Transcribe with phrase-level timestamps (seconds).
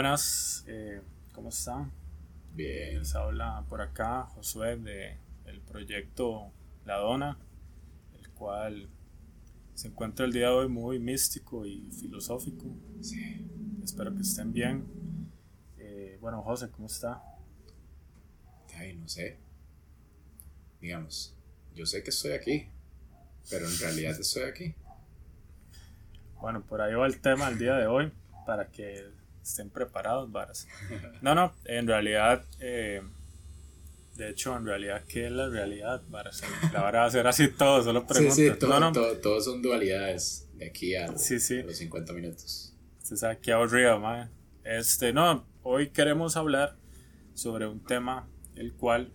[0.00, 1.02] buenas, eh,
[1.34, 1.92] ¿cómo están?
[2.54, 3.00] Bien.
[3.00, 6.50] Les habla por acá Josué de el proyecto
[6.86, 7.36] La Dona,
[8.18, 8.88] el cual
[9.74, 12.64] se encuentra el día de hoy muy místico y filosófico.
[13.02, 13.46] Sí.
[13.84, 14.86] Espero que estén bien.
[15.76, 17.22] Eh, bueno, José, ¿cómo está?
[18.78, 19.36] Ay, no sé.
[20.80, 21.36] Digamos,
[21.74, 22.70] yo sé que estoy aquí,
[23.50, 24.74] pero en realidad estoy aquí.
[26.40, 28.10] Bueno, por ahí va el tema del día de hoy,
[28.46, 29.19] para que
[29.50, 30.66] estén preparados, varas.
[31.22, 33.02] No, no, en realidad, eh,
[34.16, 36.42] de hecho, en realidad, ¿qué es la realidad, varas?
[36.72, 38.34] La vara va a ser así todo, solo Sí, pregunto.
[38.34, 41.60] sí, todo, no, no, todo- todo son dualidades de aquí a, Sí, sí.
[41.60, 42.74] a los 50 minutos.
[43.02, 44.28] Usted sabe qué aburrido, mae.
[44.64, 46.76] Este, no, hoy queremos hablar
[47.34, 49.12] sobre un tema el cual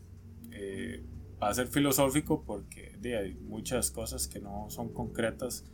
[0.51, 1.03] eh,
[1.41, 5.65] va a ser filosófico porque hay muchas cosas que no son concretas,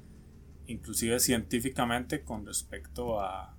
[0.67, 3.55] inclusive científicamente con respecto a,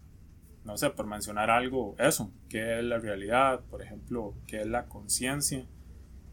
[0.65, 4.85] no sé, por mencionar algo, eso, qué es la realidad, por ejemplo, qué es la
[4.87, 5.65] conciencia,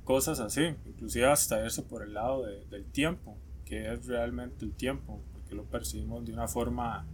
[0.03, 3.35] cosas así, inclusive hasta eso por el lado de- del tiempo,
[3.65, 7.05] qué es realmente el tiempo, porque lo percibimos de una forma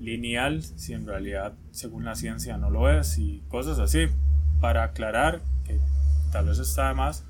[0.00, 4.06] lineal si en realidad según la ciencia no lo es y cosas así.
[4.60, 5.78] Para aclarar que
[6.32, 7.24] tal vez está de más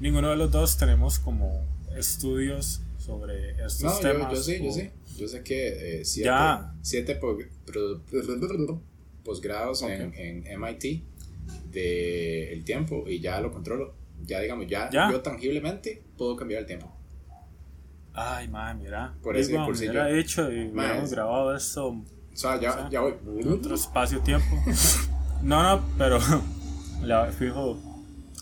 [0.00, 1.62] ninguno de los dos tenemos como
[1.96, 4.90] estudios sobre estos No, yo, temas yo sí, yo sí.
[5.16, 6.74] Yo sé que eh, siete, Ya.
[6.82, 7.36] siete po-
[9.24, 11.04] posgrados en, en MIT
[11.70, 13.94] de el tiempo y ya lo controlo.
[14.22, 15.10] Ya digamos, ya, Ya.
[15.10, 16.94] yo tangiblemente puedo cambiar el tiempo.
[18.12, 19.90] ay madre mira Por ese Digo, cursillo.
[19.92, 23.14] hubiera dicho y Mae, hubiéramos grabado esto O sea, ya, O sea, ya voy.
[23.40, 24.56] en otro espacio-tiempo.
[25.42, 26.18] no, no, pero
[27.02, 27.78] la fijo,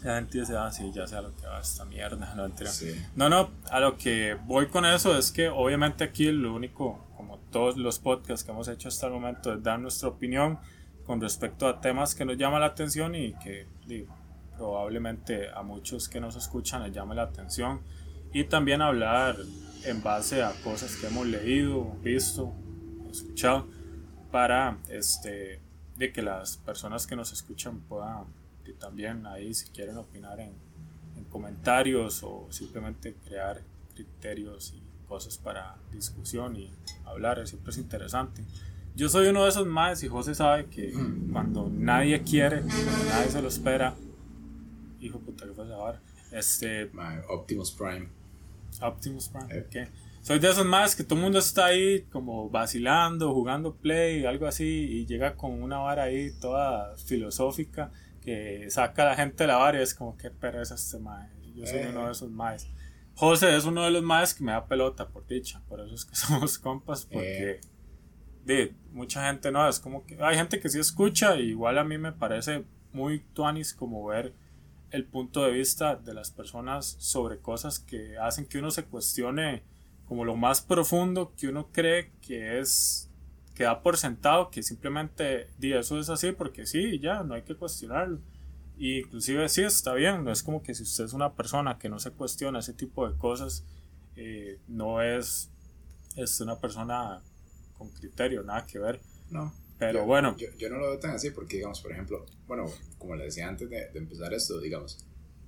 [0.02, 2.48] la gente dice, ah, sí, ya sé a lo que va esta mierda, no.
[2.66, 2.94] Sí.
[3.16, 7.38] No, no, a lo que voy con eso es que obviamente aquí lo único, como
[7.50, 10.58] todos los podcasts que hemos hecho hasta el momento, es dar nuestra opinión
[11.04, 14.14] con respecto a temas que nos llaman la atención y que digo,
[14.56, 17.80] probablemente a muchos que nos escuchan les llame la atención.
[18.32, 19.36] Y también hablar
[19.84, 22.52] en base a cosas que hemos leído, visto,
[23.10, 23.66] escuchado,
[24.30, 25.60] para este,
[25.96, 28.24] de que las personas que nos escuchan puedan
[28.68, 30.52] y también ahí si quieren opinar en,
[31.16, 33.60] en comentarios o simplemente crear
[33.94, 36.70] criterios y cosas para discusión y
[37.06, 38.44] hablar, siempre es interesante.
[38.94, 40.92] Yo soy uno de esos más y José sabe que
[41.32, 43.94] cuando nadie quiere, cuando nadie se lo espera,
[45.00, 46.00] hijo puta que fue esa vara,
[46.32, 48.08] este, Mae, Optimus Prime.
[48.82, 49.66] Optimus Prime, Eh.
[49.70, 49.88] ¿qué?
[50.20, 54.46] Soy de esos más que todo el mundo está ahí como vacilando, jugando play, algo
[54.46, 57.90] así, y llega con una vara ahí toda filosófica
[58.28, 61.28] que saca a la gente de la y es como que pereza este mae.
[61.54, 61.88] Yo soy Eh.
[61.90, 62.66] uno de esos maes.
[63.14, 66.04] José es uno de los maes que me da pelota, por dicha, por eso es
[66.04, 67.60] que somos compas, porque Eh.
[68.44, 71.84] de mucha gente no, es como que hay gente que sí escucha, y igual a
[71.84, 74.34] mí me parece muy tuanis como ver
[74.90, 79.62] el punto de vista de las personas sobre cosas que hacen que uno se cuestione
[80.06, 83.07] como lo más profundo que uno cree que es
[83.58, 87.42] que da por sentado que simplemente di eso es así porque sí ya no hay
[87.42, 88.20] que cuestionarlo.
[88.78, 91.88] Y inclusive sí está bien no es como que si usted es una persona que
[91.88, 93.64] no se cuestiona ese tipo de cosas
[94.16, 95.50] eh, no es
[96.16, 97.20] es una persona
[97.76, 99.00] con criterio nada que ver.
[99.30, 99.52] No.
[99.78, 100.36] pero Yo- bueno.
[100.38, 102.64] Yo, yo no lo veo tan así porque, digamos, por ejemplo, bueno,
[102.98, 105.04] como le decía antes de, de empezar esto, digamos,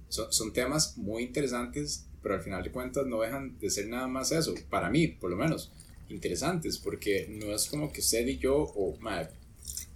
[0.09, 4.06] son, son temas muy interesantes, pero al final de cuentas no dejan de ser nada
[4.09, 5.72] más eso, para mí, por lo menos,
[6.10, 9.28] interesantes, porque no es como que usted y yo, o, ma,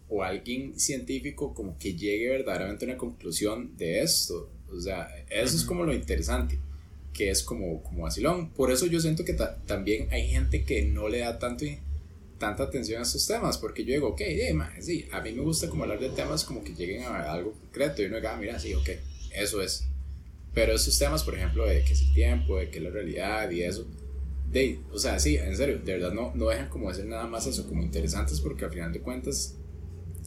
[0.09, 4.51] o alguien científico, como que llegue verdaderamente a una conclusión de esto.
[4.71, 6.59] O sea, eso es como lo interesante
[7.13, 8.51] que es como, como vacilón.
[8.51, 11.65] Por eso yo siento que ta- también hay gente que no le da tanto,
[12.39, 14.21] tanta atención a estos temas, porque yo digo, ok,
[14.55, 17.53] ma, sí, a mí me gusta como hablar de temas como que lleguen a algo
[17.53, 18.89] concreto y uno diga, ah, mira, sí, ok,
[19.33, 19.85] eso es.
[20.53, 23.49] Pero esos temas, por ejemplo, de qué es el tiempo, de qué es la realidad
[23.51, 23.87] y eso,
[24.55, 27.45] de, o sea, sí, en serio, de verdad no, no dejan como ser nada más
[27.47, 29.57] eso, como interesantes, porque al final de cuentas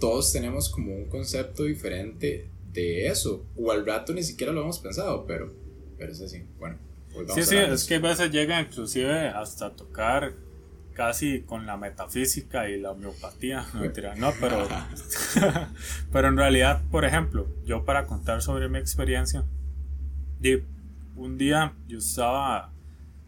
[0.02, 4.80] todos tenemos como un concepto diferente de eso, o al rato ni siquiera lo hemos
[4.80, 5.54] pensado, pero,
[5.98, 6.78] pero es así, bueno.
[7.14, 10.34] volvamos Sí, a sí, es que a veces llega inclusive hasta tocar
[10.94, 14.68] casi con la metafísica y la homeopatía, no, mentira, no, pero,
[16.12, 19.46] pero en realidad, por ejemplo, yo para contar sobre mi experiencia,
[21.16, 22.74] un día yo estaba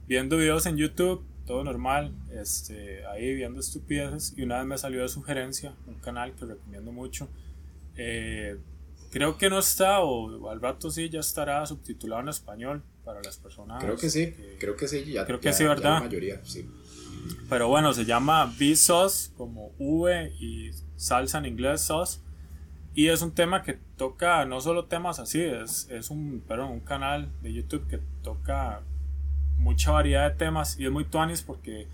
[0.09, 5.01] viendo videos en YouTube, todo normal, este, ahí viendo estupideces, y una vez me salió
[5.01, 7.29] de sugerencia un canal que recomiendo mucho.
[7.95, 8.57] eh,
[9.11, 13.37] creo que no está, o al rato sí ya estará subtitulado en español para las
[13.37, 13.83] personas.
[13.83, 15.95] Creo que sí, creo que sí, ya, Creo que ya- sí, ¿verdad?
[15.95, 16.69] La mayoría, sí.
[17.49, 22.19] Pero bueno, se llama Vsauce como V y salsa en inglés, sauce.
[22.93, 26.79] Y es un tema que toca no solo temas así, es, es un, perdón, un
[26.79, 28.81] canal de YouTube que toca
[29.59, 31.87] mucha variedad de temas y es muy tuanis porque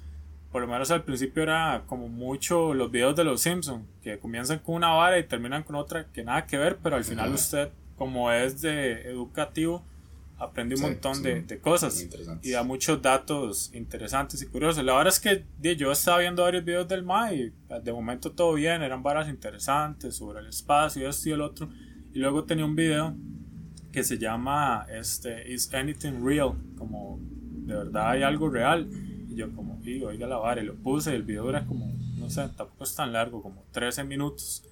[0.51, 4.59] por lo menos al principio era como mucho los videos de los Simpsons, que comienzan
[4.59, 7.69] con una vara y terminan con otra que nada que ver, pero al final usted,
[7.97, 9.83] como es de educativo,
[10.37, 12.07] aprende un montón de, de, cosas
[12.41, 14.83] y da muchos datos interesantes y curiosos.
[14.85, 17.53] La verdad es que yo estaba viendo varios videos del MA y
[17.83, 21.69] de momento todo bien, eran varas interesantes sobre el espacio y esto y el otro.
[22.13, 23.13] Y luego tenía un video
[23.91, 26.53] que se llama este, Is Anything Real?
[26.77, 27.19] Como
[27.65, 28.89] de verdad hay algo real.
[29.29, 32.47] Y yo como, oiga la vara, y lo puse el video era como, no sé,
[32.55, 34.63] tampoco es tan largo, como 13 minutos.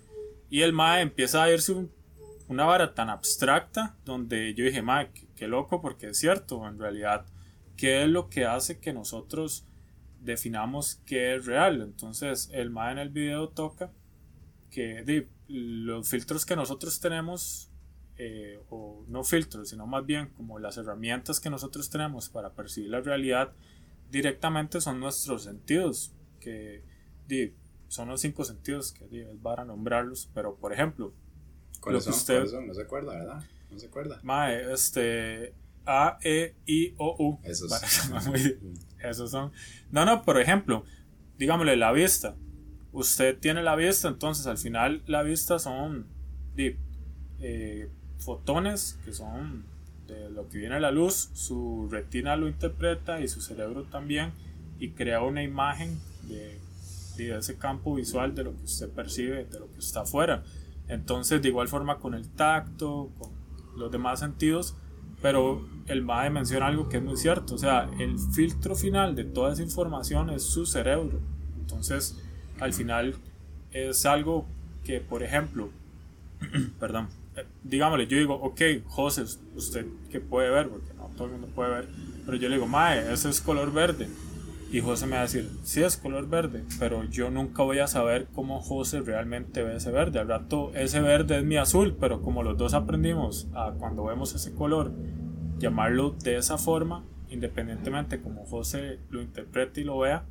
[0.49, 1.91] Y el MAE empieza a irse un,
[2.47, 7.25] una vara tan abstracta donde yo dije, MAE, qué, loco, porque es cierto, en realidad,
[7.75, 9.65] ¿qué es lo que hace que nosotros
[10.21, 11.81] definamos qué es real?
[11.81, 13.91] Entonces el MAE en el video toca
[14.69, 17.72] que los filtros que nosotros tenemos
[18.17, 22.91] eh, o no filtros, sino más bien como las herramientas que nosotros tenemos para percibir
[22.91, 23.53] la realidad
[24.11, 26.83] directamente son nuestros sentidos, que
[27.87, 31.13] son los cinco sentidos, que di, es para nombrarlos, pero por ejemplo,
[31.81, 32.13] ¿cuáles son?
[32.13, 32.67] Usted, son?
[32.67, 33.43] No se acuerda, ¿verdad?
[33.71, 34.19] No se acuerda.
[34.23, 35.53] Mae, este,
[35.85, 37.39] A, E, I, O, U.
[37.43, 37.71] Esos,
[38.99, 39.51] esos son.
[39.91, 40.85] No, no, por ejemplo,
[41.37, 42.35] digámosle la vista.
[42.91, 46.05] Usted tiene la vista, entonces al final la vista son
[46.55, 46.77] di,
[47.39, 47.89] eh,
[48.23, 49.65] fotones que son
[50.07, 54.31] de lo que viene a la luz, su retina lo interpreta y su cerebro también
[54.79, 56.59] y crea una imagen de,
[57.17, 60.43] de, ese campo visual de lo que usted percibe, de lo que está afuera.
[60.87, 63.31] Entonces, de igual forma con el tacto, con
[63.77, 64.75] los demás sentidos,
[65.21, 69.23] pero el MAE menciona algo que es muy cierto, o sea, el filtro final de
[69.23, 71.19] toda esa información es su cerebro.
[71.59, 72.21] Entonces,
[72.59, 73.15] al final
[73.71, 74.45] es algo
[74.83, 75.69] que, por ejemplo,
[76.79, 77.07] perdón,
[77.63, 79.23] digámosle, yo digo, ok, José,
[79.55, 81.87] usted que puede ver, porque no todo el mundo puede ver,
[82.25, 84.07] pero yo le digo, Mae, ese es color verde.
[84.71, 87.85] Y José me va a decir, sí es color verde, pero yo nunca voy a
[87.85, 90.17] saber cómo José realmente ve ese verde.
[90.17, 94.33] Al rato ese verde es mi azul, pero como los dos aprendimos a cuando vemos
[94.33, 94.91] ese color,
[95.59, 100.25] llamarlo de esa forma, independientemente como José lo interprete y lo vea,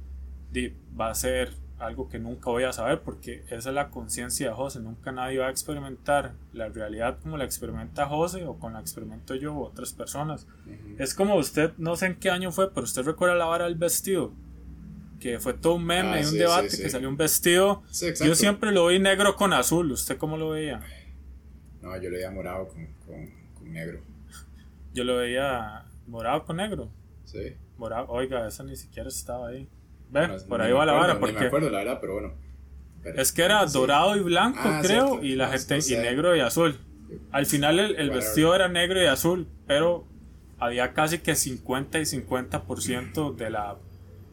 [1.00, 1.52] va a ser
[1.82, 4.81] algo que nunca voy a saber porque esa es la conciencia de José.
[4.81, 9.34] Nunca nadie va a experimentar la realidad como la experimenta José o con la experimento
[9.34, 10.46] yo u otras personas.
[10.99, 13.75] Es como usted, no sé en qué año fue, pero usted recuerda la vara del
[13.75, 14.32] vestido.
[15.20, 17.82] Que fue todo un meme y ah, un debate que salió un vestido.
[18.25, 19.93] yo siempre lo vi negro con azul.
[19.93, 20.81] ¿Usted cómo lo veía?
[21.81, 24.00] No, yo lo veía morado con, con, negro.
[24.93, 26.90] Yo lo veía morado con negro.
[27.25, 27.56] Sí.
[27.76, 29.69] Morado, oiga, esa ni siquiera estaba ahí
[30.49, 31.19] por ahí va la vara.
[31.19, 32.35] Porque me acuerdo la verdad, pero bueno.
[33.05, 36.79] es que era dorado y blanco, ah, creo, y la gente, y negro y azul.
[37.31, 40.06] Al final el, vestido era negro y azul, pero
[40.59, 43.76] había casi que 50 y 50% de la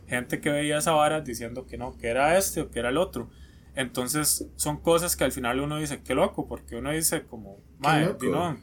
[0.07, 2.97] gente que veía esa vara diciendo que no, que era este o que era el
[2.97, 3.29] otro.
[3.75, 8.15] Entonces son cosas que al final uno dice, qué loco, porque uno dice como, madre,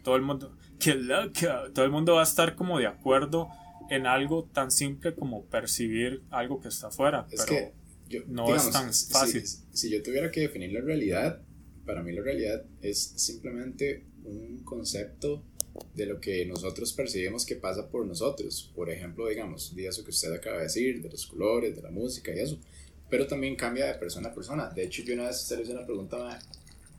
[0.03, 1.33] todo el mundo, qué loco,
[1.75, 3.49] todo el mundo va a estar como de acuerdo
[3.91, 7.27] en algo tan simple como percibir algo que está afuera.
[7.31, 7.73] Es pero
[8.09, 9.45] que no es tan fácil.
[9.73, 11.43] Si, yo tuviera que definir la realidad,
[11.85, 15.45] para mí la realidad es simplemente un concepto
[15.95, 18.73] de lo que nosotros percibimos que pasa por nosotros.
[18.75, 21.91] Por ejemplo, digamos, de eso que usted acaba de decir, de los colores, de la
[21.91, 22.59] música y eso.
[23.09, 24.71] Pero también cambia de persona a persona.
[24.71, 26.39] De hecho, yo una vez se le hice una pregunta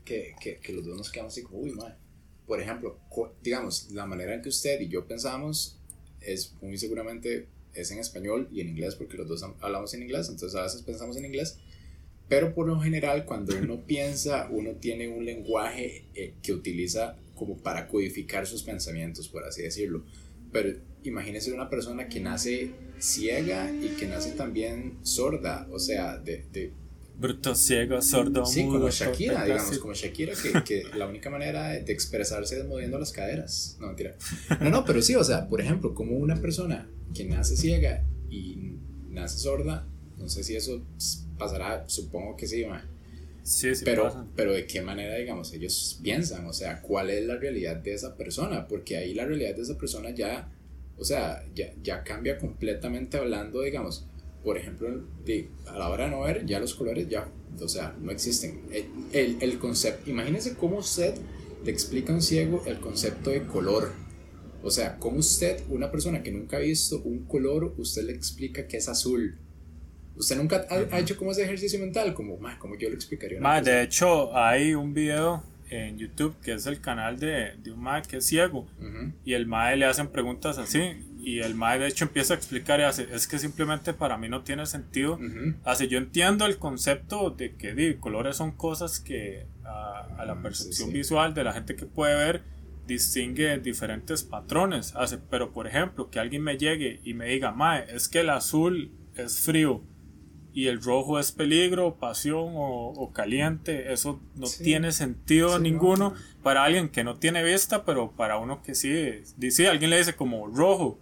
[0.05, 1.95] que, que, que, los dos nos quedamos así como, uy, madre.
[2.45, 2.99] Por ejemplo,
[3.41, 5.76] digamos, la manera en que usted y yo pensamos
[6.21, 10.29] es muy seguramente es en español y en inglés porque los dos hablamos en inglés,
[10.29, 11.59] entonces a veces pensamos en inglés,
[12.27, 17.57] pero por lo general cuando uno piensa, uno tiene un lenguaje eh, que utiliza como
[17.57, 20.03] para codificar sus pensamientos, por así decirlo.
[20.51, 26.45] Pero imagínese una persona que nace ciega y que nace también sorda, o sea, de,
[26.51, 26.71] de
[27.19, 31.91] bruto, ciego, sordo, sí, como Shakira, digamos, como Shakira, que, que, la única manera de
[31.91, 33.77] expresarse es moviendo las caderas.
[33.79, 34.15] No, mentira.
[34.61, 38.75] No, no, pero sí, o sea, por ejemplo, como una persona que nace ciega y
[39.09, 40.83] nace sorda, no sé si eso
[41.37, 42.83] pasará, supongo que sí, man.
[43.43, 44.27] Sí, sí pero, pasa.
[44.35, 48.15] pero de qué manera, digamos, ellos piensan, o sea, cuál es la realidad de esa
[48.15, 50.51] persona, porque ahí la realidad de esa persona ya,
[50.97, 54.05] o sea, ya, ya cambia completamente hablando, digamos,
[54.43, 57.27] por ejemplo, de, a la hora de no ver, ya los colores ya,
[57.59, 58.61] o sea, no existen.
[59.11, 61.15] El, el, concepto, imagínense cómo usted
[61.63, 63.91] le explica a un ciego el concepto de color.
[64.63, 68.67] O sea, cómo usted, una persona que nunca ha visto un color, usted le explica
[68.67, 69.37] que es azul.
[70.15, 72.13] ¿Usted nunca ha, hecho como ese ejercicio mental?
[72.13, 73.39] Como, como yo lo explicaría.
[73.61, 78.01] de hecho, hay un video en YouTube que es el canal de, de un mae
[78.01, 78.67] que es ciego.
[79.25, 80.79] Y el mae le hacen preguntas así.
[81.27, 84.29] Y el mae de hecho empieza a explicar y hace, es que simplemente para mí
[84.29, 85.19] no tiene sentido.
[85.65, 90.93] Hace, yo entiendo el concepto de que di, colores son cosas que a, la percepción
[90.93, 92.43] visual de la gente que puede ver
[92.85, 94.95] distingue diferentes patrones.
[94.95, 98.29] Hace, pero por ejemplo, que alguien me llegue y me diga, mae, es que el
[98.29, 99.83] azul es frío
[100.53, 106.87] y el rojo es peligro, pasión o, caliente, eso no tiene sentido ninguno para alguien
[106.87, 108.93] que no tiene vista, pero para uno que sí,
[109.35, 111.01] dice, alguien le dice como rojo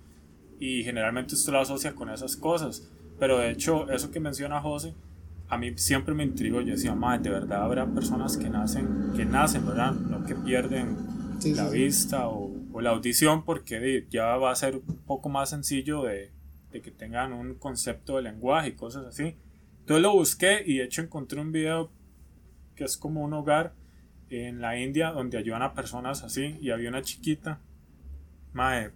[0.59, 4.93] y generalmente usted lo asocia con esas cosas, pero de hecho eso que menciona José,
[5.47, 9.25] a mí siempre me intrigó, yo decía, madre, de verdad habrá personas que nacen, que
[9.25, 9.93] nacen, ¿verdad?
[9.93, 10.97] No que pierden
[11.55, 16.03] la vista o, o, la audición porque ya va a ser un poco más sencillo
[16.03, 16.31] de,
[16.71, 19.35] de que tengan un concepto de lenguaje y cosas así
[19.85, 21.91] entonces lo busqué y de hecho encontré un video
[22.75, 23.75] que es como un hogar
[24.31, 27.61] en la India donde ayudan a personas así y había una chiquita.
[28.51, 28.89] Mae,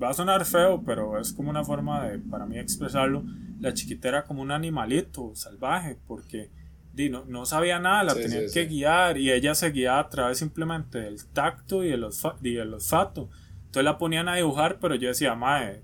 [0.00, 3.24] va a sonar feo, pero es como una forma de, para mí, expresarlo.
[3.60, 6.50] La chiquita era como un animalito salvaje porque
[6.92, 10.38] di, no, no, sabía nada, la tenía que guiar y ella se guiaba a través
[10.38, 12.06] simplemente del tacto y el,
[12.42, 13.30] y el olfato.
[13.66, 15.82] Entonces la ponían a dibujar, pero yo decía, mae,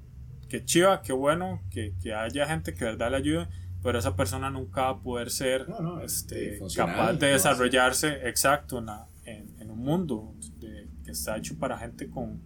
[0.48, 3.48] qué chiva, qué bueno que, que haya gente que de verdad le ayude
[3.82, 5.66] pero esa persona nunca va a poder ser
[6.04, 8.78] este, capaz de desarrollarse exacto
[9.24, 12.40] en, en, un mundo que está hecho para gente con,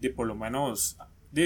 [0.00, 0.96] de por lo menos,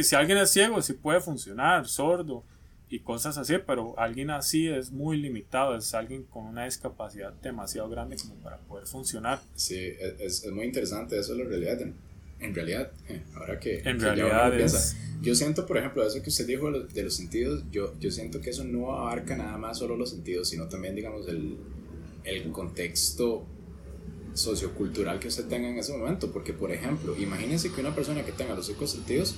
[0.02, 2.44] si alguien es ciego, sí puede funcionar, sordo
[2.88, 7.88] y cosas así, pero alguien así es muy limitado, es alguien con una discapacidad demasiado
[7.88, 9.40] grande como para poder funcionar.
[9.54, 9.78] Sí,
[10.20, 11.78] es, es muy interesante, eso es la realidad
[12.44, 14.52] en realidad, eh, ahora que, en realidad
[15.22, 18.50] yo siento, por ejemplo, eso que usted dijo de los sentidos, yo, yo siento que
[18.50, 21.56] eso no abarca nada más solo los sentidos, sino también, digamos, el,
[22.24, 23.46] el contexto
[24.34, 28.32] sociocultural que usted tenga en ese momento, porque, por ejemplo, imagínense que una persona que
[28.32, 29.36] tenga los cinco sentidos,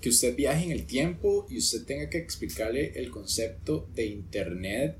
[0.00, 4.98] que usted viaje en el tiempo y usted tenga que explicarle el concepto de Internet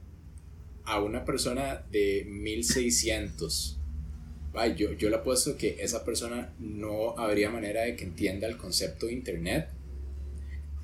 [0.85, 3.79] a una persona de 1600
[4.77, 9.07] yo, yo le apuesto que esa persona no habría manera de que entienda el concepto
[9.07, 9.69] de Internet.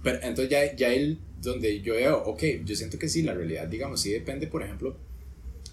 [0.02, 3.66] Pero entonces ya, ya él, donde yo veo, ok, yo siento que sí, la realidad,
[3.66, 4.96] digamos, sí depende, por ejemplo,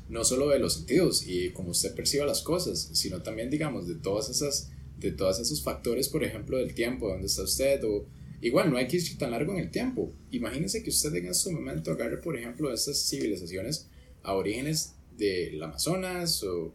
[0.10, 3.96] no solo de los sentidos y cómo usted perciba las cosas, sino también, digamos, de
[3.96, 8.06] todas esas, de todos esos factores, por ejemplo, del tiempo, dónde está usted, o
[8.42, 10.12] igual no hay que ir tan largo en el tiempo.
[10.32, 13.88] Imagínese que usted en este momento agarre, por ejemplo, estas civilizaciones
[14.24, 16.74] a orígenes del Amazonas o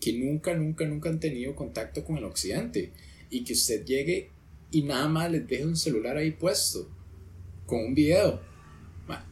[0.00, 2.92] que, nunca, nunca, nunca han tenido contacto con el occidente
[3.30, 4.30] y que usted llegue
[4.70, 6.88] y nada más les deje un celular ahí puesto
[7.66, 8.40] con un video.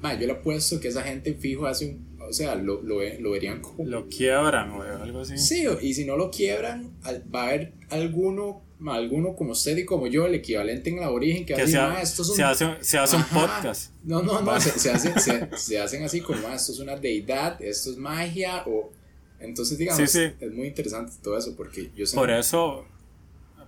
[0.03, 3.61] yo le apuesto que esa gente fijo hace un, o sea, lo, lo, lo verían
[3.61, 3.85] como...
[3.85, 5.37] Lo quiebran o algo así.
[5.37, 10.07] Sí, y si no lo quiebran, va a haber alguno, alguno como usted y como
[10.07, 13.93] yo, el equivalente en la origen, que, se, hace, se hace un podcast.
[14.03, 17.91] No, no, no, se, se, se, hacen así como, ah, esto es una deidad, esto
[17.91, 18.91] es magia, o
[19.39, 22.15] entonces, digamos, es muy interesante todo eso porque yo siento...
[22.15, 22.87] Por eso,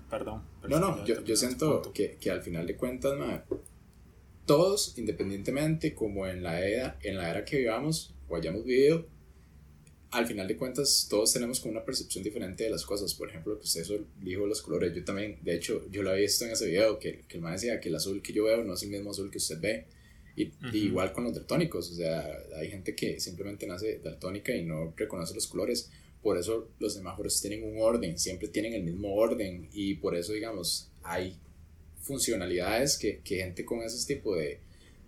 [0.09, 0.43] perdón.
[0.67, 3.13] No, no, yo, yo siento que, que, al final de cuentas,
[4.47, 9.07] todos, independientemente como en la, era, en la era que vivamos o hayamos vivido,
[10.15, 13.13] al final de cuentas todos tenemos como una percepción diferente de las cosas.
[13.15, 13.85] Por ejemplo, que usted
[14.21, 17.23] dijo los colores, yo también, de hecho, yo lo había visto en ese video, que,
[17.27, 19.31] que el man decía que el azul que yo veo no es el mismo azul
[19.31, 19.87] que usted ve.
[20.37, 24.93] Y, igual con los daltónicos, o sea, hay gente que simplemente nace daltónica y no
[24.97, 25.91] reconoce los colores.
[26.23, 30.33] Por eso los semáforos tienen un orden, siempre tienen el mismo orden y por eso,
[30.33, 31.37] digamos, hay
[32.01, 34.61] funcionalidades que, que gente con ese tipo de,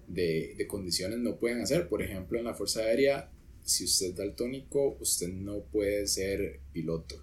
[0.09, 1.89] de, de, condiciones no pueden hacer.
[1.89, 3.31] Por ejemplo, en la Fuerza Aérea,
[3.63, 7.23] si usted es daltónico, usted no puede ser piloto.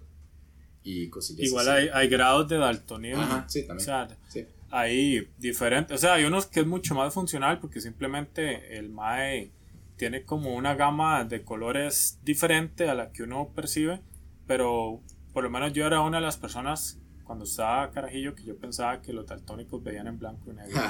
[0.82, 3.22] Y Igual hay, hay, grados de daltonismo.
[3.22, 3.88] Ajá, sí, también.
[4.28, 8.90] sí hay diferentes, o sea, hay unos que es mucho más funcional porque simplemente el
[8.90, 9.52] MAE
[9.96, 14.00] tiene como una gama de colores diferente a la que uno percibe,
[14.48, 15.00] pero
[15.32, 19.00] por lo menos yo era una de las personas cuando estaba carajillo que yo pensaba
[19.02, 20.80] que los daltónicos veían en blanco y negro.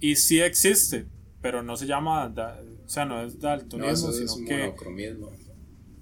[0.00, 1.06] y sí existe,
[1.40, 4.74] pero no se llama, o sea, no es daltonismo, sino que...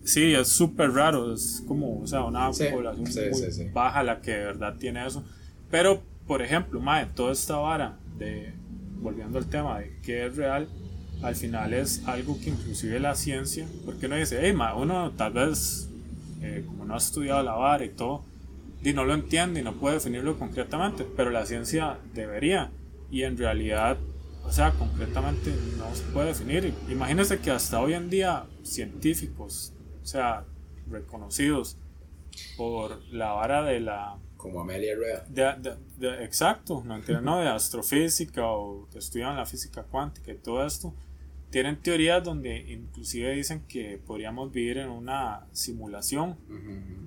[0.03, 4.45] Sí, es súper raro, es como, o sea, una población muy baja la que de
[4.45, 5.23] verdad tiene eso.
[5.71, 8.53] Pero por ejemplo, mae, toda esta vara de,
[9.01, 10.69] volviendo al tema de qué es real,
[11.23, 15.33] al final es algo que inclusive la ciencia, porque uno dice, hey, mae, uno tal
[15.33, 15.89] vez,
[16.41, 18.23] eh, como no ha estudiado la vara y todo,
[18.83, 22.71] y no lo entiende y no puede definirlo concretamente, pero la ciencia debería,
[23.11, 23.99] y en realidad,
[24.45, 26.75] o sea, concretamente no se puede definir.
[26.89, 29.73] Imagínense que hasta hoy en día científicos,
[30.03, 30.45] o sea,
[30.89, 31.77] reconocidos
[32.57, 34.17] por la vara de la...
[34.37, 34.97] Como Amelia.
[35.29, 40.65] De, de, exacto, no, no, de astrofísica o que estudian la física cuántica y todo
[40.65, 40.95] esto,
[41.51, 46.37] tienen teorías donde inclusive dicen que podríamos vivir en una simulación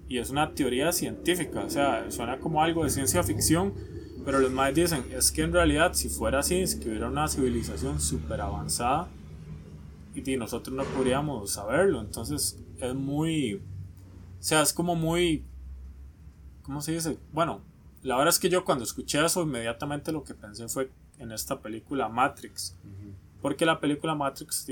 [0.09, 3.73] y es una teoría científica, o sea, suena como algo de ciencia ficción,
[4.25, 8.01] pero los más dicen, es que en realidad si fuera así, si hubiera una civilización
[8.01, 9.07] súper avanzada
[10.13, 13.61] y nosotros no podríamos saberlo, entonces es muy, o
[14.39, 15.45] sea, es como muy,
[16.63, 17.17] ¿cómo se dice?
[17.31, 17.61] Bueno,
[18.01, 21.61] la verdad es que yo cuando escuché eso inmediatamente lo que pensé fue en esta
[21.61, 22.75] película Matrix.
[23.43, 24.65] Porque la película Matrix,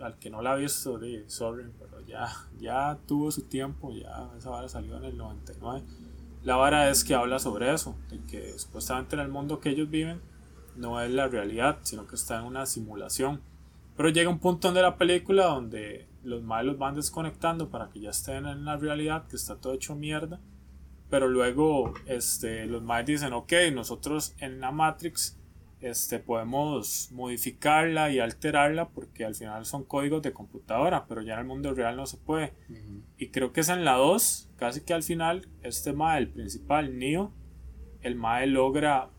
[0.00, 2.26] al que no la ha visto, sorry, pero ya,
[2.58, 5.84] ya tuvo su tiempo, ya esa vara salió en el 99.
[6.42, 9.90] La vara es que habla sobre eso, de que supuestamente en el mundo que ellos
[9.90, 10.22] viven
[10.76, 13.42] no es la realidad, sino que está en una simulación.
[13.98, 18.10] Pero llega un punto de la película donde los malos van desconectando para que ya
[18.10, 20.40] estén en la realidad, que está todo hecho mierda.
[21.10, 25.36] Pero luego este, los malos dicen, ok, nosotros en la Matrix
[25.88, 31.40] este, podemos modificarla y alterarla porque al final son códigos de computadora, pero ya en
[31.40, 32.52] el mundo real no se puede.
[33.18, 36.98] Y creo que es en la 2, casi que al final, este MAE, el principal,
[36.98, 37.32] Neo,
[38.02, 39.10] el MAE logra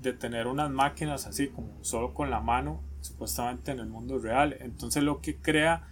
[0.00, 4.56] detener unas máquinas así como solo con la mano, supuestamente en el mundo real.
[4.60, 5.88] Entonces lo que crea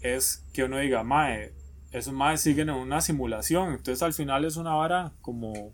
[0.00, 1.52] es que uno diga, MAE,
[1.92, 5.72] esos MAE siguen en una simulación, entonces al final es una vara como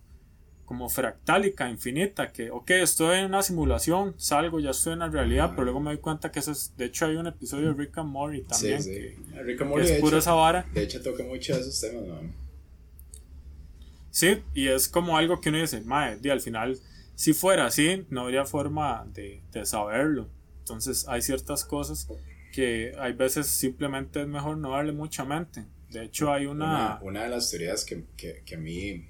[0.69, 5.53] como fractálica, infinita, que, ok, estoy en una simulación, salgo, ya estoy en la realidad,
[5.53, 7.97] pero luego me doy cuenta que eso es, de hecho hay un episodio de Rick
[7.97, 9.33] and Morty también, sí, sí.
[9.33, 10.67] Que, Rick and Morty, es puro esa vara.
[10.75, 12.21] De hecho toca mucho de esos temas, ¿no?
[14.11, 16.79] Sí, y es como algo que uno dice, madre, y al final,
[17.15, 20.29] si fuera así, no habría forma de, de saberlo.
[20.59, 22.09] Entonces hay ciertas cosas
[22.53, 25.65] que hay veces simplemente es mejor no darle mucha mente.
[25.89, 26.99] De hecho hay una...
[27.01, 29.09] Una, una de las teorías que, que, que a mí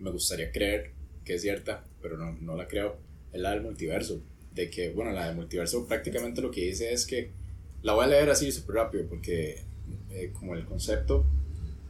[0.00, 0.92] me gustaría creer
[1.24, 2.96] que es cierta, pero no, no la creo,
[3.32, 4.22] es la del multiverso.
[4.52, 7.30] De que, bueno, la del multiverso prácticamente lo que dice es que,
[7.82, 9.62] la voy a leer así súper rápido, porque
[10.10, 11.24] eh, como el concepto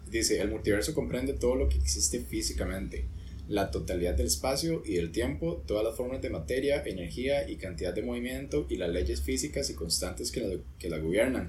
[0.08, 3.06] dice, el multiverso comprende todo lo que existe físicamente,
[3.48, 7.92] la totalidad del espacio y del tiempo, todas las formas de materia, energía y cantidad
[7.92, 11.48] de movimiento y las leyes físicas y constantes que que la gobiernan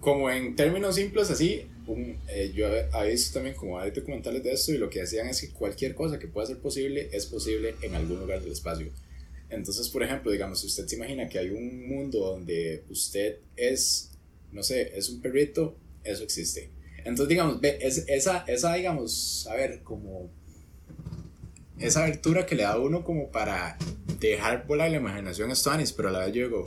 [0.00, 1.66] como en términos simples así,
[2.28, 5.40] eh, yo he visto también como hay documentales de esto y lo que decían es
[5.40, 8.90] que cualquier cosa que pueda ser posible es posible en algún lugar del espacio.
[9.50, 14.12] Entonces, por ejemplo, digamos, si usted se imagina que hay un mundo donde usted es,
[14.52, 16.70] no sé, es un perrito, eso existe.
[16.98, 20.30] Entonces, digamos, ve, es, esa, esa, digamos, a ver, como
[21.78, 23.76] esa abertura que le da uno como para
[24.20, 26.64] dejar volar la imaginación a Stanis, pero a la vez yo digo,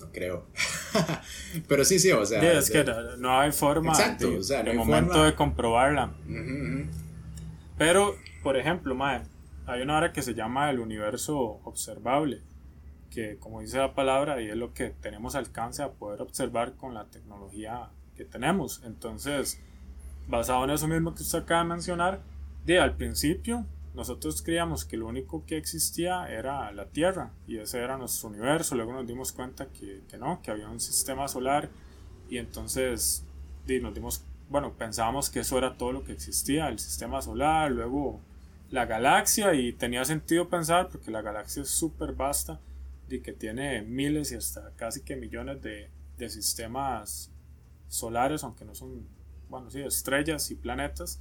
[0.00, 0.46] no creo.
[1.68, 2.58] Pero sí, sí, o sea.
[2.58, 2.84] es que
[3.18, 6.12] no hay forma exacto, de, o sea, no momento de comprobarla.
[7.78, 8.96] Pero, por ejemplo,
[9.66, 12.42] hay una hora que se llama el universo observable,
[13.10, 16.94] que como dice la palabra, y es lo que tenemos alcance a poder observar con
[16.94, 18.82] la tecnología que tenemos.
[18.84, 19.60] Entonces,
[20.28, 22.20] basado en eso mismo que usted acaba de mencionar,
[22.64, 23.66] de al principio
[24.00, 28.74] nosotros creíamos que lo único que existía era la Tierra y ese era nuestro universo.
[28.74, 31.68] Luego nos dimos cuenta que, no, que había un sistema solar
[32.30, 33.26] y entonces
[33.82, 38.20] nos dimos, bueno, pensábamos que eso era todo lo que existía, el sistema solar, luego
[38.70, 42.58] la galaxia y tenía sentido pensar porque la galaxia es súper vasta
[43.10, 47.30] y que tiene miles y hasta casi que millones de, de sistemas
[47.88, 49.06] solares, aunque no son,
[49.50, 51.20] bueno, sí, estrellas y planetas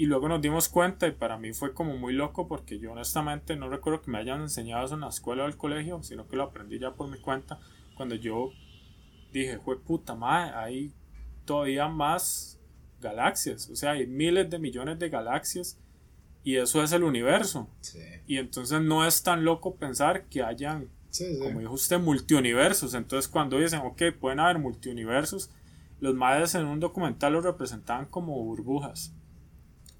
[0.00, 3.54] y luego nos dimos cuenta y para mí fue como muy loco porque yo honestamente
[3.54, 6.36] no recuerdo que me hayan enseñado eso en la escuela o el colegio, sino que
[6.36, 7.60] lo aprendí ya por mi cuenta
[7.98, 8.50] cuando yo
[9.30, 10.94] dije, fue puta madre, hay
[11.44, 12.58] todavía más
[12.98, 15.76] galaxias, o sea, hay miles de millones de galaxias
[16.44, 17.68] y eso es el universo.
[18.26, 20.88] Y entonces no es tan loco pensar que hayan,
[21.42, 22.94] como dijo usted, multiuniversos.
[22.94, 25.50] Entonces cuando dicen, ok, pueden haber multiuniversos,
[26.00, 29.14] los madres en un documental lo representaban como burbujas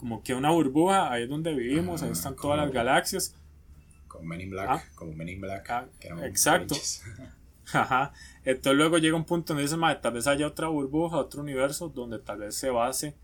[0.01, 3.37] como que una burbuja, ahí es donde vivimos, ahí están todas las galaxias.
[4.09, 4.83] Como Men in Black, ah.
[4.95, 5.69] como Men in Black.
[5.69, 5.87] Ah,
[6.23, 6.75] exacto.
[7.75, 8.15] Ajá.
[8.43, 12.19] Entonces luego llega un punto donde dice, tal vez haya otra burbuja, otro universo donde
[12.19, 13.15] tal vez se base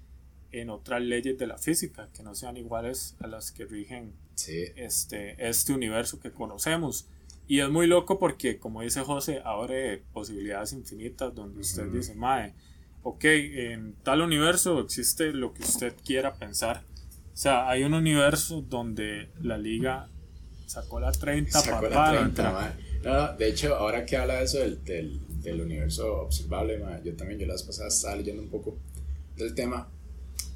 [0.52, 5.48] en otras leyes de la física que no sean iguales a las que rigen este,
[5.48, 7.08] este universo que conocemos.
[7.48, 12.52] Y es muy loco porque, como dice José, abre posibilidades infinitas donde usted dice, mae,
[13.08, 16.82] ok, en tal universo existe lo que usted quiera pensar.
[17.32, 20.08] O sea, hay un universo donde la liga
[20.66, 24.82] sacó la 30 sacó la 30, No, de hecho, ahora que habla de eso del,
[24.82, 28.76] del, del universo observable, yo también, yo las pasadas estaba leyendo un poco
[29.36, 29.88] del tema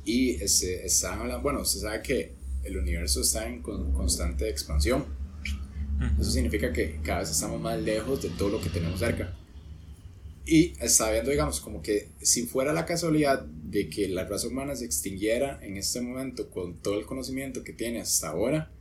[0.04, 2.34] y este, estaban hablando, bueno, usted sabe que
[2.64, 5.04] el universo está en constante expansión.
[6.18, 9.36] Eso significa que cada vez estamos más lejos de todo lo que tenemos cerca.
[10.46, 14.74] Y está viendo, digamos, como que si fuera la casualidad de que la raza humana
[14.74, 18.72] se extinguiera en este momento con todo el conocimiento que tiene hasta ahora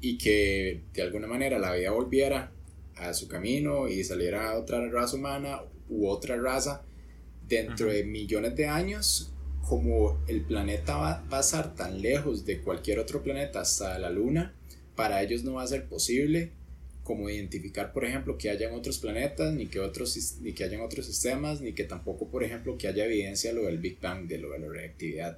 [0.00, 2.52] y que de alguna manera la vida volviera
[2.96, 6.84] a su camino y saliera otra raza humana u otra raza
[7.46, 9.32] dentro de millones de años,
[9.68, 14.10] como el planeta va, va, a estar tan lejos de cualquier otro planeta hasta la
[14.10, 14.54] luna,
[14.94, 16.52] para ellos no va a ser posible
[17.10, 21.06] como identificar, por ejemplo, que hayan otros planetas, ni que, otros, ni que hayan otros
[21.06, 24.38] sistemas, ni que tampoco, por ejemplo, que haya evidencia de lo del Big Bang, de
[24.38, 25.36] lo de la reactividad.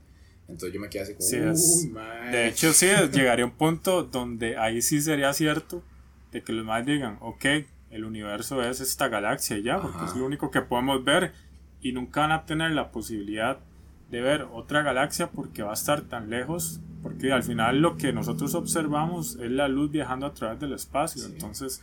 [0.49, 4.83] Entonces yo me quedé así como, Uy, De hecho, sí, llegaría un punto donde ahí
[4.83, 5.83] sí sería cierto
[6.31, 7.47] de que los más digan, ok,
[7.91, 11.33] el universo es esta galaxia ya, porque es lo único que podemos ver
[11.81, 13.61] y nunca van a tener la posibilidad
[14.11, 18.13] de ver otra galaxia porque va a estar tan lejos, porque al final lo que
[18.13, 21.83] nosotros observamos es la luz viajando a través del espacio, entonces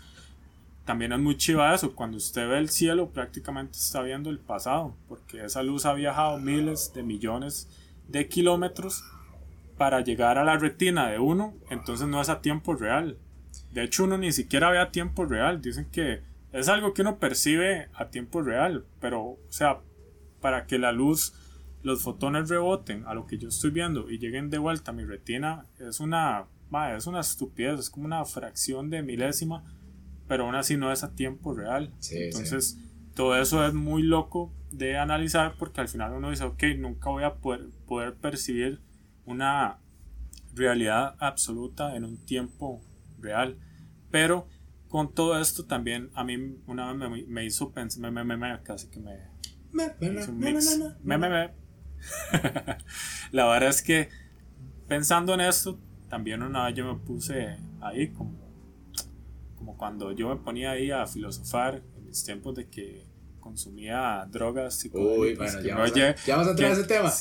[0.86, 4.96] también es muy chiva eso, cuando usted ve el cielo prácticamente está viendo el pasado,
[5.08, 7.68] porque esa luz ha viajado miles de millones
[8.08, 9.04] de kilómetros
[9.78, 13.18] para llegar a la retina de uno, entonces no es a tiempo real,
[13.72, 15.62] de hecho, uno ni siquiera ve a tiempo real.
[15.62, 18.86] Dicen que es algo que uno percibe a tiempo real.
[19.00, 19.80] Pero, o sea,
[20.42, 21.34] para que la luz,
[21.82, 25.06] los fotones reboten a lo que yo estoy viendo y lleguen de vuelta a mi
[25.06, 26.48] retina, es una,
[26.96, 27.80] es una estupidez.
[27.80, 29.64] Es como una fracción de milésima.
[30.28, 31.92] Pero aún así no es a tiempo real.
[32.12, 32.78] Entonces,
[33.16, 37.24] todo eso es muy loco de analizar porque al final uno dice, ok, nunca voy
[37.24, 38.80] a poder, poder percibir
[39.26, 39.80] una
[40.54, 42.82] realidad absoluta en un tiempo
[43.20, 43.58] real.
[44.12, 44.48] Pero
[44.88, 49.00] con todo esto también a mí una vez me, hizo pensar, me, me, casi que
[49.00, 49.16] me,
[50.18, 50.80] hizo un mix.
[53.32, 54.10] La verdad es que
[54.88, 58.34] pensando en esto, también una vez yo me puse ahí como,
[59.56, 63.10] como cuando yo me ponía ahí a filosofar en mis tiempos de que
[63.50, 67.12] consumía drogas Uy, bueno, ya, vamos a, ya, vamos a, entrar a ese tema.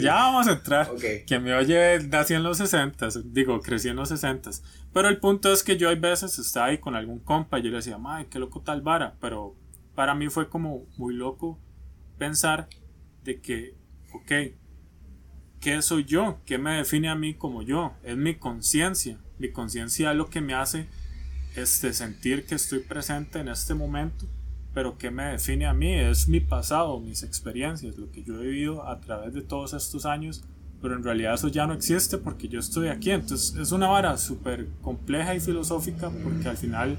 [0.00, 0.90] Ya vamos a entrar.
[1.26, 4.50] Que me oye, nací en los 60, digo, crecí en los 60.
[4.92, 7.70] Pero el punto es que yo hay veces estaba ahí con algún compa y yo
[7.70, 9.16] le decía, ay, qué loco tal vara.
[9.20, 9.56] Pero
[9.94, 11.58] para mí fue como muy loco
[12.18, 12.68] pensar
[13.24, 13.74] de que,
[14.14, 14.32] ok,
[15.60, 16.40] ¿qué soy yo?
[16.44, 17.94] ¿Qué me define a mí como yo?
[18.02, 19.18] Es mi conciencia.
[19.38, 20.86] Mi conciencia es lo que me hace
[21.56, 24.26] este, sentir que estoy presente en este momento
[24.74, 25.92] pero ¿qué me define a mí?
[25.92, 30.06] Es mi pasado, mis experiencias, lo que yo he vivido a través de todos estos
[30.06, 30.42] años,
[30.80, 33.10] pero en realidad eso ya no existe porque yo estoy aquí.
[33.10, 36.98] Entonces es una vara súper compleja y filosófica porque al final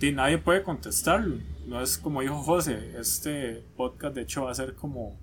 [0.00, 1.36] nadie puede contestarlo.
[1.66, 5.18] No es como dijo José, este podcast de hecho va a ser como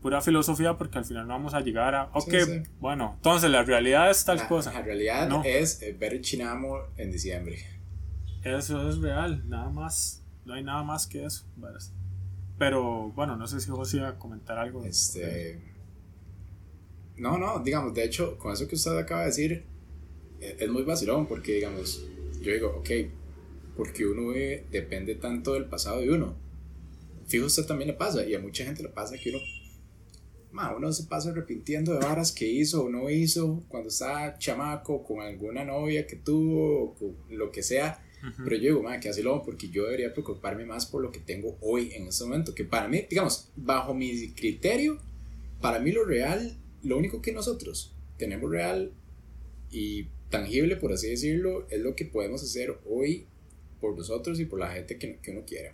[0.00, 2.34] pura filosofía porque al final no vamos a llegar a, ok,
[2.78, 4.72] bueno, entonces la realidad es tal cosa.
[4.72, 7.58] La realidad es eh, ver Chinamo en diciembre.
[8.42, 11.44] Eso es real, nada más no hay nada más que eso.
[12.58, 14.84] Pero bueno, no sé si José iba a comentar algo.
[14.84, 15.60] Este.
[17.16, 19.64] No, no, digamos, de hecho, con eso que usted acaba de decir,
[20.40, 22.02] e, es muy vacilón porque, digamos,
[22.40, 22.90] yo digo, ok,
[23.76, 24.32] porque uno
[24.70, 26.34] depende tanto del pasado de uno.
[27.26, 29.38] Fijo, usted también le pasa, y a mucha gente le pasa que uno,
[30.52, 35.02] ma, uno se pasa arrepintiendo de varas que hizo o no hizo cuando estaba chamaco,
[35.04, 38.02] con alguna novia que tuvo, o lo que sea
[38.44, 41.56] pero yo digo, que así lo porque yo debería preocuparme más por lo que tengo
[41.60, 42.54] hoy en este momento.
[42.54, 44.98] Que para mí, digamos, bajo mi criterio,
[45.60, 48.92] para mí lo real, lo único que nosotros tenemos real
[49.70, 53.26] y tangible, por así decirlo, es lo que podemos hacer hoy
[53.80, 55.72] por nosotros y por la gente que, que uno quiere,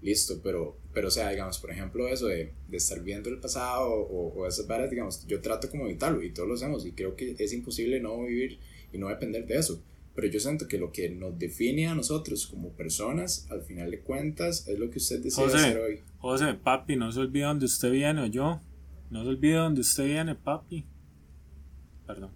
[0.00, 3.90] Listo, pero, pero o sea, digamos, por ejemplo, eso de, de estar viendo el pasado
[3.90, 7.16] o, o esas varas, digamos, yo trato como evitarlo y todos lo hacemos y creo
[7.16, 8.58] que es imposible no vivir
[8.92, 9.82] y no depender de eso.
[10.14, 14.00] Pero yo siento que lo que nos define a nosotros como personas, al final de
[14.00, 16.00] cuentas, es lo que usted decide hacer hoy.
[16.18, 18.60] José, papi, no se olvide dónde usted viene o yo.
[19.10, 20.84] No se olvide dónde usted viene, papi.
[22.06, 22.30] Perdón.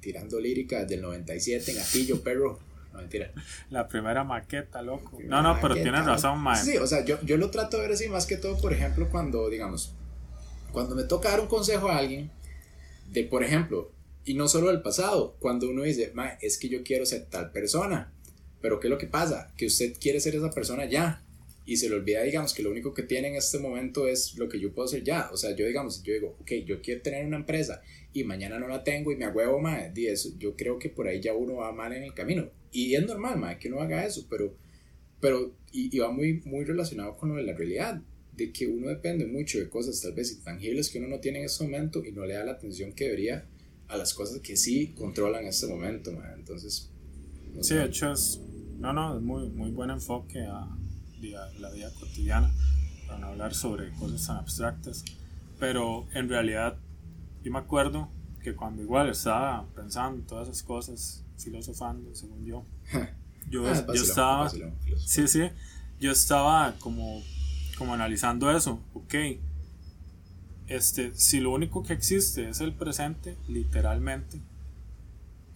[0.00, 2.58] Tirando lírica del 97 en Atillo, perro.
[2.92, 3.32] No, mentira.
[3.70, 5.18] La primera maqueta, loco.
[5.24, 6.56] no, no, pero tienes razón, man.
[6.56, 9.08] Sí, o sea, yo, yo lo trato de ver así más que todo, por ejemplo,
[9.10, 9.94] cuando, digamos,
[10.72, 12.30] cuando me toca dar un consejo a alguien,
[13.10, 13.90] de, por ejemplo,
[14.24, 17.50] y no solo del pasado, cuando uno dice, Ma, es que yo quiero ser tal
[17.50, 18.12] persona,
[18.60, 19.52] pero ¿qué es lo que pasa?
[19.56, 21.22] Que usted quiere ser esa persona ya
[21.64, 24.48] y se le olvida, digamos, que lo único que tiene en este momento es lo
[24.48, 25.30] que yo puedo hacer ya.
[25.32, 28.68] O sea, yo, digamos, yo digo, ok, yo quiero tener una empresa y mañana no
[28.68, 31.72] la tengo y me agüevo, ma, eso, yo creo que por ahí ya uno va
[31.72, 32.48] mal en el camino.
[32.72, 34.56] Y es normal, ma, que uno haga eso, pero,
[35.20, 38.02] Pero, y, y, va muy, muy relacionado con lo de la realidad,
[38.36, 41.44] de que uno depende mucho de cosas tal vez intangibles que uno no tiene en
[41.44, 43.46] ese momento y no le da la atención que debería
[43.88, 46.32] a las cosas que sí controlan en este momento, man.
[46.36, 46.90] entonces...
[47.60, 48.40] sí, de hecho es,
[48.78, 52.50] no, no, es muy, muy buen enfoque a, a la vida cotidiana,
[53.06, 55.04] para no hablar sobre cosas tan abstractas,
[55.60, 56.78] pero en realidad
[57.44, 58.08] yo me acuerdo
[58.42, 62.64] que cuando igual estaba pensando en todas esas cosas, filosofando, según yo,
[63.50, 65.50] yo, ah, yo estaba, sí, sí,
[66.00, 67.22] yo estaba como,
[67.78, 69.14] como analizando eso, ok,
[70.68, 74.40] este, si lo único que existe es el presente, literalmente,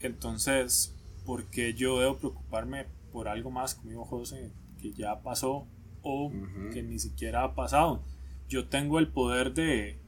[0.00, 0.94] entonces,
[1.24, 5.66] ¿por qué yo debo preocuparme por algo más, como José, que ya pasó
[6.02, 6.30] o
[6.72, 8.02] que ni siquiera ha pasado?
[8.48, 9.98] Yo tengo el poder de,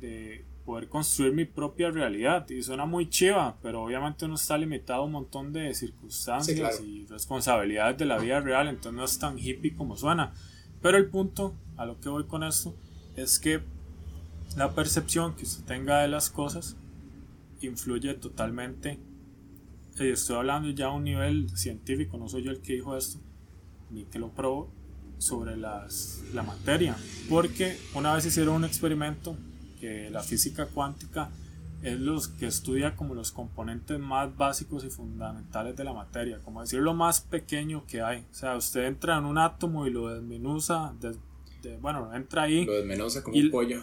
[0.00, 2.50] de poder construir mi propia realidad.
[2.50, 7.06] Y suena muy chiva, pero obviamente uno está limitado a un montón de circunstancias y
[7.06, 10.34] responsabilidades de la vida real, entonces no es tan hippie como suena.
[10.82, 12.74] Pero el punto a lo que voy con esto
[13.14, 13.62] es que
[14.56, 16.76] la percepción que usted tenga de las cosas
[17.60, 18.98] influye totalmente.
[19.98, 23.18] Y estoy hablando ya a un nivel científico, no soy yo el que dijo esto,
[23.90, 24.68] ni que lo probó
[25.18, 26.96] sobre las, la materia.
[27.30, 29.36] Porque una vez hicieron un experimento
[29.86, 31.30] que la física cuántica
[31.82, 36.60] es los que estudia como los componentes más básicos y fundamentales de la materia, como
[36.60, 38.24] decir lo más pequeño que hay.
[38.32, 40.92] O sea, usted entra en un átomo y lo desmenuza,
[41.80, 42.64] bueno, entra ahí.
[42.64, 43.80] Lo desmenuza como un pollo.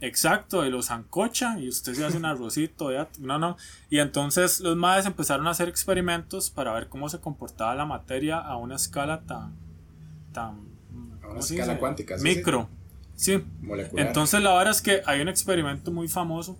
[0.00, 3.56] Exacto, y lo zancocha y usted se hace un arrocito, no, no.
[3.88, 8.38] Y entonces los madres empezaron a hacer experimentos para ver cómo se comportaba la materia
[8.38, 9.54] a una escala tan,
[10.34, 10.58] tan,
[11.22, 12.68] a una escala cuántica, micro.
[13.14, 13.42] Sí.
[13.96, 16.58] Entonces la verdad es que hay un experimento muy famoso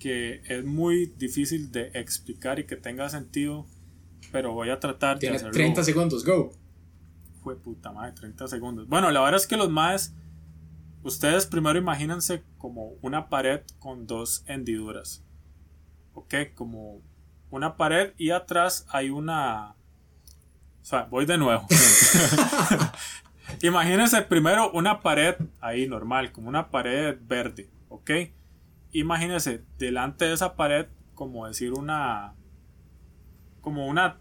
[0.00, 3.66] que es muy difícil de explicar y que tenga sentido,
[4.32, 5.52] pero voy a tratar de hacerlo.
[5.52, 6.52] 30 segundos, go.
[7.42, 8.88] Fue puta madre, 30 segundos.
[8.88, 10.14] Bueno, la verdad es que los maes,
[11.02, 15.22] ustedes primero imagínense como una pared con dos hendiduras.
[16.14, 16.34] ¿Ok?
[16.54, 17.02] Como
[17.50, 19.76] una pared y atrás hay una...
[20.80, 21.66] O sea, voy de nuevo.
[23.62, 28.10] Imagínense primero una pared ahí normal, como una pared verde, ¿ok?
[28.92, 32.34] Imagínense delante de esa pared, como decir una.
[33.60, 34.18] como una.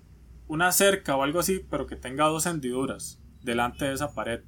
[0.48, 4.42] una cerca o algo así, pero que tenga dos hendiduras delante de esa pared.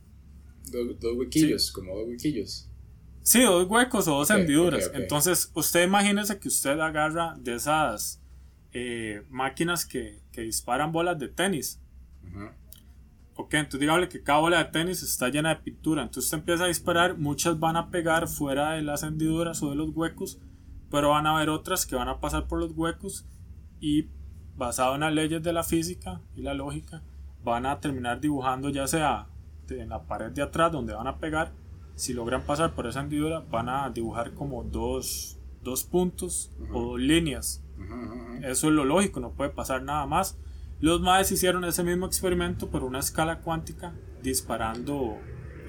[0.72, 2.68] dos huequillos, como dos huequillos.
[3.24, 4.92] Sí, dos huecos o dos hendiduras.
[4.94, 8.22] Entonces, usted imagínese que usted agarra de esas
[8.74, 11.80] eh, máquinas que, que disparan bolas de tenis.
[13.42, 16.04] Ok, entonces dígale que cada bola de tenis está llena de pintura.
[16.04, 19.76] Entonces usted empieza a disparar, muchas van a pegar fuera de las hendiduras o de
[19.76, 20.40] los huecos,
[20.92, 23.26] pero van a haber otras que van a pasar por los huecos
[23.80, 24.10] y
[24.56, 27.02] basado en las leyes de la física y la lógica,
[27.44, 29.28] van a terminar dibujando ya sea
[29.70, 31.52] en la pared de atrás donde van a pegar,
[31.96, 37.00] si logran pasar por esa hendidura, van a dibujar como dos, dos puntos o dos
[37.00, 37.64] líneas.
[38.44, 40.38] Eso es lo lógico, no puede pasar nada más.
[40.82, 45.20] Los maes hicieron ese mismo experimento por una escala cuántica disparando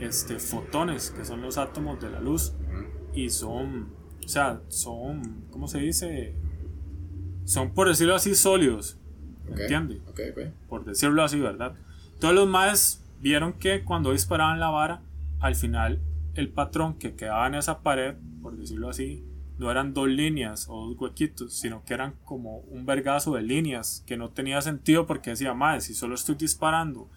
[0.01, 2.55] este, fotones, que son los átomos de la luz.
[3.15, 3.93] Y son,
[4.25, 6.35] o sea, son, ¿cómo se dice?
[7.45, 8.99] Son, por decirlo así, sólidos.
[9.51, 9.63] Okay.
[9.65, 10.01] ¿Entiendes?
[10.09, 10.33] Okay,
[10.69, 11.75] Por decirlo así, ¿verdad?
[12.19, 15.03] Todos los maes vieron que cuando disparaban la vara,
[15.41, 16.01] al final
[16.35, 19.25] el patrón que quedaba en esa pared, por decirlo así,
[19.63, 24.03] no eran dos líneas o dos huequitos, sino que eran como un vergazo de líneas
[24.07, 27.09] que no tenía sentido porque decía, madre, si solo estoy disparando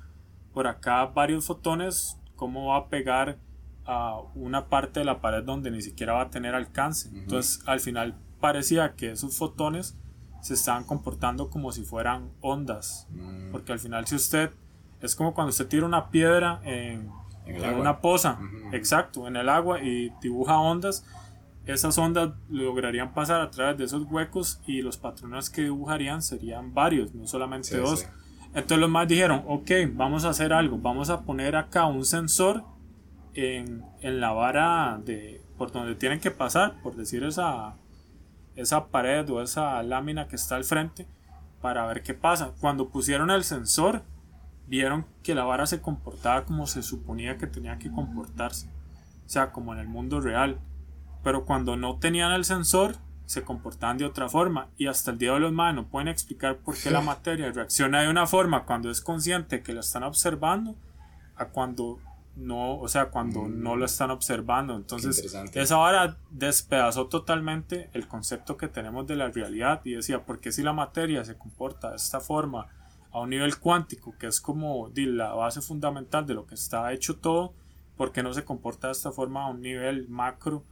[0.54, 3.40] por acá varios fotones, ¿cómo va a pegar
[3.86, 7.10] a una parte de la pared donde ni siquiera va a tener alcance?
[7.10, 9.98] Entonces, al final parecía que esos fotones
[10.42, 13.52] se estaban comportando como si fueran ondas, mm.
[13.52, 14.52] porque al final si usted
[15.02, 17.10] es como cuando usted tira una piedra en,
[17.78, 18.40] una poza,
[18.72, 21.06] exacto, en el agua y dibuja ondas,
[21.66, 26.74] esas ondas lograrían pasar a través de esos huecos y los patrones que dibujarían serían
[26.74, 28.08] varios, no solamente dos.
[28.48, 32.64] Entonces los más dijeron, ok, vamos a hacer algo, vamos a poner acá un sensor
[33.34, 37.76] en, en la vara de por donde tienen que pasar, por decir esa,
[38.56, 41.08] esa pared o esa lámina que está al frente,
[41.62, 42.52] para ver qué pasa.
[42.60, 44.04] Cuando pusieron el sensor,
[44.68, 48.68] vieron que la vara se comportaba como se suponía que tenía que comportarse,
[49.26, 50.60] o sea, como en el mundo real
[51.26, 55.34] pero cuando no tenían el sensor se comportaban de otra forma y hasta el día
[55.34, 58.92] de los más no pueden explicar por qué la materia reacciona de una forma cuando
[58.92, 60.76] es consciente que lo están observando
[61.36, 61.98] a cuando
[62.36, 63.64] no, o sea, cuando mm.
[63.64, 64.76] no lo están observando.
[64.76, 70.40] Entonces, esa vara despedazó totalmente el concepto que tenemos de la realidad y decía, ¿por
[70.40, 72.68] qué si la materia se comporta de esta forma
[73.12, 77.16] a un nivel cuántico, que es como la base fundamental de lo que está hecho
[77.16, 77.54] todo,
[77.98, 80.64] ¿por qué no se comporta de esta forma a un nivel macro?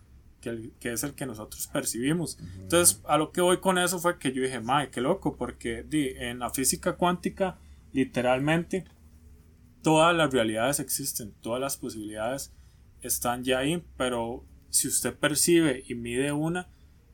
[0.43, 2.37] Que, que, es el que nosotros percibimos.
[2.59, 5.83] Entonces, a lo que voy con eso fue que yo dije, madre, qué loco, porque
[5.83, 7.57] di, en la física cuántica,
[7.93, 8.83] literalmente,
[9.81, 12.51] todas las realidades existen, todas las posibilidades
[13.01, 16.67] están ya ahí, pero si usted percibe y mide una,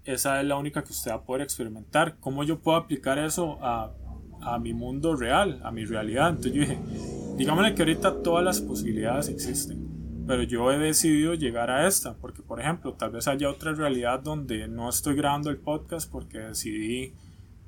[0.05, 2.17] esa es la única que usted va a poder experimentar.
[2.19, 3.93] ¿Cómo yo puedo aplicar eso a,
[4.41, 6.29] a mi mundo real, a mi realidad?
[6.29, 6.79] Entonces yo dije,
[7.37, 9.88] digámosle que ahorita todas las posibilidades existen,
[10.29, 14.19] pero yo he decidido llegar a esta, porque por ejemplo, tal vez haya otra realidad
[14.19, 17.15] donde no estoy grabando el podcast porque decidí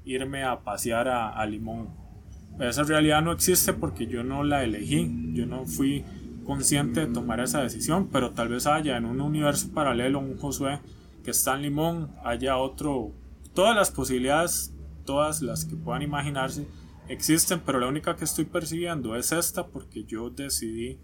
[0.06, 1.90] irme a pasear a, Limón.
[2.60, 6.06] Esa realidad no existe porque yo no la elegí, yo no fui
[6.46, 10.82] consciente de tomar esa decisión, pero tal vez haya en un universo paralelo un Josué
[11.24, 13.12] que está en Limón, haya otro,
[13.56, 14.72] todas las posibilidades,
[15.04, 16.68] todas las que puedan imaginarse
[17.08, 21.00] existen, pero la única que estoy percibiendo es esta porque yo decidí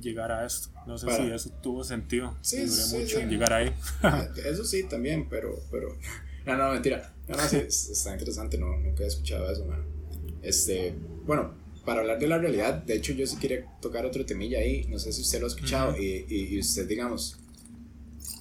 [0.00, 0.70] llegar a esto.
[0.86, 2.36] No sé si eso tuvo sentido.
[2.40, 3.72] Sí, sí, mucho en llegar ahí.
[4.02, 5.96] Ah, eso sí, también, pero, pero,
[6.46, 7.14] no, no, mentira.
[7.28, 9.84] No, no, sí, está interesante, no, nunca he escuchado eso, man.
[10.42, 10.94] Este,
[11.26, 14.86] bueno, para hablar de la realidad, de hecho yo sí quería tocar otro temilla ahí,
[14.88, 17.38] no sé si usted lo ha escuchado y, y, usted digamos,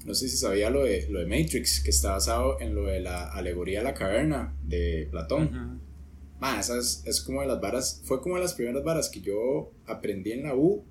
[0.06, 3.00] no sé si sabía lo de, lo de Matrix, que está basado en lo de
[3.00, 5.56] la alegoría de la caverna de Platón.
[5.56, 5.88] Uh
[6.70, 10.44] es, como de las varas, fue como de las primeras varas que yo aprendí en
[10.44, 10.86] la U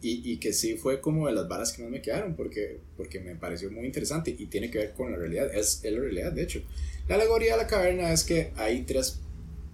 [0.00, 3.18] y, y, que sí fue como de las varas que más me quedaron porque, porque
[3.18, 6.32] me pareció muy interesante y tiene que ver con la realidad, es, es la realidad
[6.32, 6.62] de hecho.
[7.08, 9.20] La alegoría de la caverna es que hay tres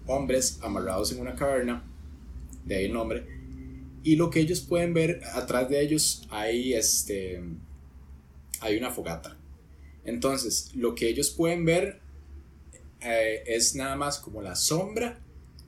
[0.06, 1.84] hombres amarrados en una caverna,
[2.64, 3.26] de ahí el nombre,
[4.02, 7.42] y lo que ellos pueden ver, atrás de ellos hay, este,
[8.60, 9.36] hay una fogata.
[10.04, 12.00] Entonces, lo que ellos pueden ver
[13.00, 15.20] eh, es nada más como la sombra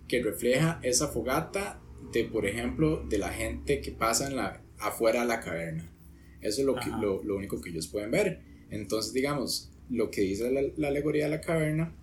[0.07, 1.81] que refleja esa fogata
[2.12, 5.92] de, por ejemplo, de la gente que pasa en la, afuera de la caverna.
[6.40, 8.40] Eso es lo, que, lo, único que ellos pueden ver.
[8.71, 11.95] Entonces, digamos, lo que dice la, la alegoría de la caverna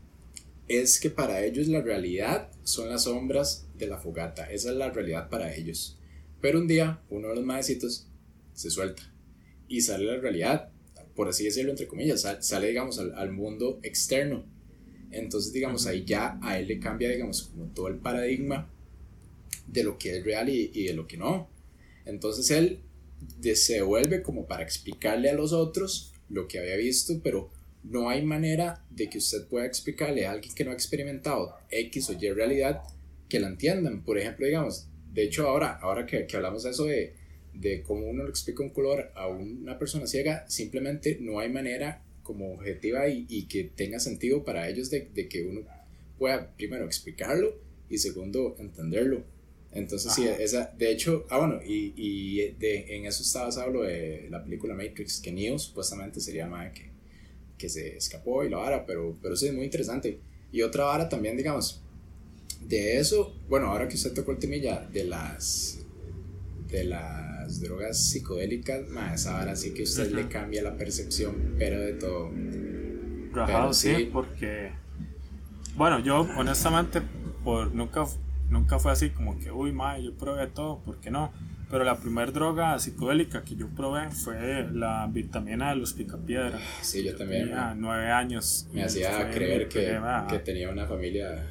[0.68, 4.52] es que para ellos la realidad son las sombras de la fogata.
[4.52, 6.00] Esa es la realidad para ellos.
[6.42, 8.08] Pero un día uno de los maecitos
[8.54, 9.04] se suelta
[9.68, 10.70] y sale la realidad,
[11.16, 14.46] por así decirlo entre comillas, sale digamos al, mundo externo.
[15.12, 18.72] Entonces digamos ahí ya a él le cambia digamos como todo el paradigma
[19.67, 21.49] de lo que es real y, y de lo que no.
[22.06, 22.80] Entonces él
[23.56, 27.49] se vuelve como para explicarle a los otros lo que había visto, pero
[27.84, 32.10] no hay manera de que usted pueda explicarle a alguien que no ha experimentado X
[32.10, 32.82] o Y realidad
[33.30, 34.04] que la entiendan.
[34.04, 37.13] Por ejemplo, digamos, de hecho ahora, ahora que, que hablamos de eso de,
[37.54, 42.02] de cómo uno le explica un color a una persona ciega, simplemente no hay manera
[42.23, 45.62] como objetiva y, y que tenga sentido para ellos de, de, que uno
[46.17, 49.23] pueda primero explicarlo y segundo entenderlo.
[49.73, 54.27] Entonces, sí, esa, de hecho, ah, bueno, y, y de, en eso estaba basado de
[54.29, 56.93] la película Matrix, que Neo supuestamente sería más que
[57.63, 60.19] que se escapó y la vara, pero, pero sí es muy interesante.
[60.51, 61.81] Y otra vara también, digamos,
[62.59, 65.79] de eso, bueno, ahora que usted tocó el temilla de las
[66.69, 71.79] de las drogas psicodélicas, más esa vara sí que usted le cambia la percepción, pero
[71.79, 72.31] de todo.
[73.31, 74.71] Rajado, sí, porque
[75.77, 77.01] bueno, yo honestamente
[77.45, 78.05] por nunca
[78.54, 81.34] nunca fue así como que, uy, ma, yo probé todo, ¿por qué no?
[81.70, 86.60] Pero la primera droga psicodélica que yo probé fue la vitamina de los picapiedra.
[86.82, 87.48] Sí, yo también.
[87.48, 88.68] Tenía nueve años.
[88.72, 91.50] Me hacía creer que, que, tenía una familia.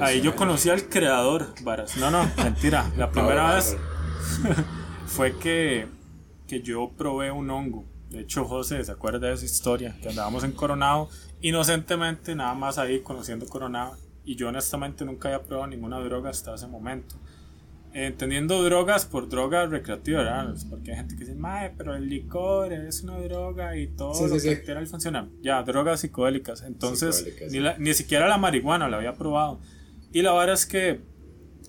[0.00, 1.96] Ahí yo conocí al creador, Varas.
[1.96, 2.90] No, no, mentira.
[2.96, 3.76] La primera vez
[5.06, 5.86] fue que,
[6.46, 7.84] que yo probé un hongo.
[8.08, 11.08] De hecho, José se acuerda de esa historia, que andábamos en Coronado,
[11.40, 13.96] inocentemente, nada más ahí conociendo Coronado.
[14.24, 17.16] Y yo honestamente nunca había probado ninguna droga hasta ese momento
[17.94, 20.54] entendiendo drogas por drogas recreativas, ¿verdad?
[20.70, 24.38] Porque hay gente que dice, mae, pero el licor es una droga y todo lo
[24.38, 25.28] que altera funciona.
[25.42, 26.62] Ya, drogas psicodélicas.
[26.62, 29.60] Entonces, ni, ni, siquiera la marihuana la había probado.
[30.12, 31.00] Y la verdad es que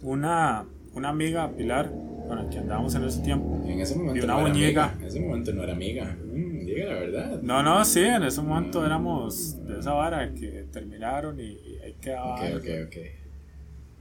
[0.02, 1.92] una, una amiga, Pilar,
[2.28, 5.20] con la que andábamos en ese tiempo, en ese momento y una no En ese
[5.20, 7.42] momento no era amiga, mm, diga la verdad.
[7.42, 11.58] No, no, sí, en ese momento éramos de esa vara que terminaron y,
[12.06, 12.36] y ahí quedaba.
[12.36, 13.24] Ok, ok, ok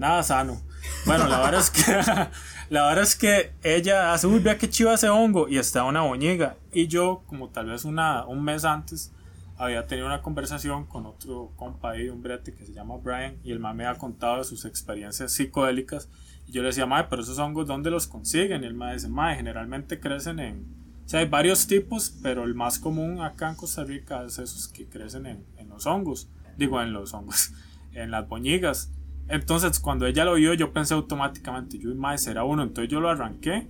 [0.03, 0.61] nada sano.
[1.07, 1.93] Bueno, la verdad es que
[2.71, 6.03] la verdad es que ella hace, uy, vea qué chiva ese hongo y está una
[6.03, 6.57] boñiga.
[6.73, 9.13] Y yo, como tal vez una, un mes antes,
[9.57, 13.53] había tenido una conversación con otro compa ahí, un brete que se llama Brian, y
[13.53, 16.09] el me ha contado de sus experiencias psicodélicas.
[16.49, 18.65] Y yo le decía, mae, pero esos hongos, ¿dónde los consiguen?
[18.65, 20.83] Y el mae dice, mae, generalmente crecen en.
[21.05, 24.69] O sea, hay varios tipos, pero el más común acá en Costa Rica es esos
[24.69, 26.29] que crecen en, en los hongos.
[26.57, 27.53] Digo, en los hongos,
[27.95, 28.93] en las boñigas.
[29.28, 32.62] Entonces, cuando ella lo vio, yo pensé automáticamente, yo, mae, será uno.
[32.62, 33.68] Entonces yo lo arranqué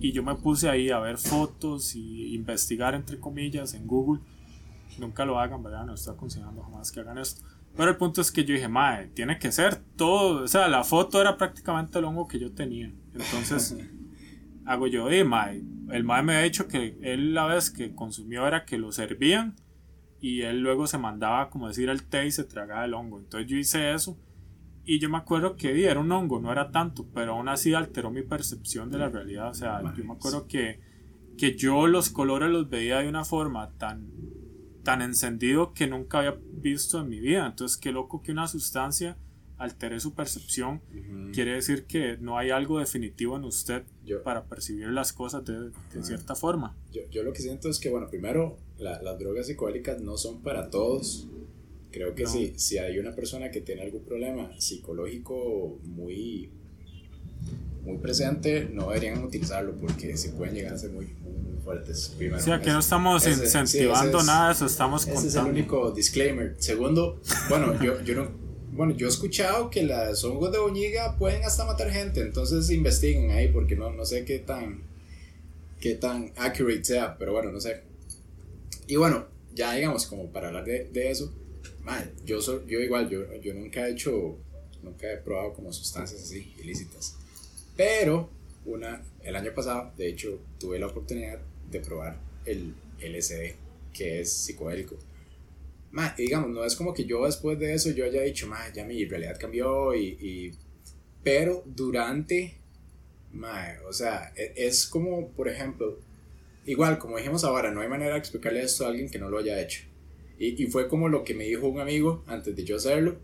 [0.00, 4.22] y yo me puse ahí a ver fotos y investigar, entre comillas, en Google.
[4.98, 5.86] Nunca lo hagan, ¿verdad?
[5.86, 7.44] No estoy aconsejando jamás que hagan esto.
[7.76, 10.42] Pero el punto es que yo dije, mae, tiene que ser todo.
[10.42, 12.92] O sea, la foto era prácticamente el hongo que yo tenía.
[13.14, 13.76] Entonces,
[14.66, 15.62] hago yo, eh, mae.
[15.90, 19.54] El mae me ha dicho que él la vez que consumió era que lo servían
[20.20, 23.18] y él luego se mandaba, como decir, el té y se tragaba el hongo.
[23.18, 24.18] Entonces yo hice eso
[24.84, 28.10] y yo me acuerdo que era un hongo, no era tanto, pero aún así alteró
[28.10, 29.50] mi percepción de la realidad.
[29.50, 30.80] O sea, yo me acuerdo que,
[31.36, 34.10] que yo los colores los veía de una forma tan
[34.88, 37.46] tan encendido que nunca había visto en mi vida.
[37.46, 39.18] Entonces, qué loco que una sustancia
[39.58, 40.80] altere su percepción.
[41.34, 43.82] Quiere decir que no hay algo definitivo en usted
[44.24, 46.74] para percibir las cosas de, cierta forma.
[46.90, 50.70] Yo, yo, lo que siento es que, bueno, primero, las drogas psicodélicas no son para
[50.70, 51.28] todos.
[51.90, 56.50] Creo que si, si hay una persona que tiene algún problema psicológico muy,
[57.82, 61.08] muy presente, no deberían utilizarlo porque se pueden llegar a ser muy,
[61.68, 62.14] fuertes.
[62.16, 66.54] Primero, sí, aquí no estamos incentivando nada, eso estamos ese es el único disclaimer.
[66.58, 68.30] Segundo, bueno, yo, yo no,
[68.72, 73.30] bueno, yo he escuchado que las hongos de boñiga pueden hasta matar gente, entonces investiguen
[73.32, 74.82] ahí porque no, no sé qué tan,
[75.80, 77.82] qué tan accurate sea, pero bueno, no sé.
[78.86, 81.32] Y bueno, ya digamos, como para hablar de, de eso,
[81.82, 84.38] man, yo, soy, yo igual, yo, yo nunca he hecho,
[84.82, 87.16] nunca he probado como sustancias así ilícitas,
[87.76, 88.30] pero
[88.64, 91.40] una, el año pasado, de hecho, tuve la oportunidad
[91.70, 93.54] de probar el LSD,
[93.92, 94.96] que es psicodélico.
[96.16, 99.38] digamos, no es como que yo después de eso yo haya dicho, ya mi realidad
[99.38, 100.54] cambió y...
[101.22, 102.58] pero durante,
[103.86, 105.98] o sea, e, es como, por ejemplo,
[106.68, 109.38] igual, como dijimos ahora, no hay manera de explicarle esto a alguien que no lo
[109.38, 109.80] haya hecho.
[110.38, 113.18] Y, y fue como lo que me dijo un amigo antes de yo hacerlo.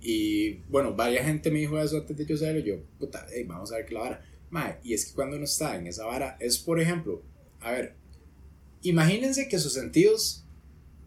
[0.00, 2.60] Y bueno, varias gente me dijo eso antes de yo hacerlo.
[2.60, 4.80] Yo, puta, vamos a ver qué la vara.
[4.82, 7.22] y es que cuando uno está en esa vara, es por ejemplo,
[7.60, 7.94] a ver,
[8.82, 10.44] imagínense que sus sentidos,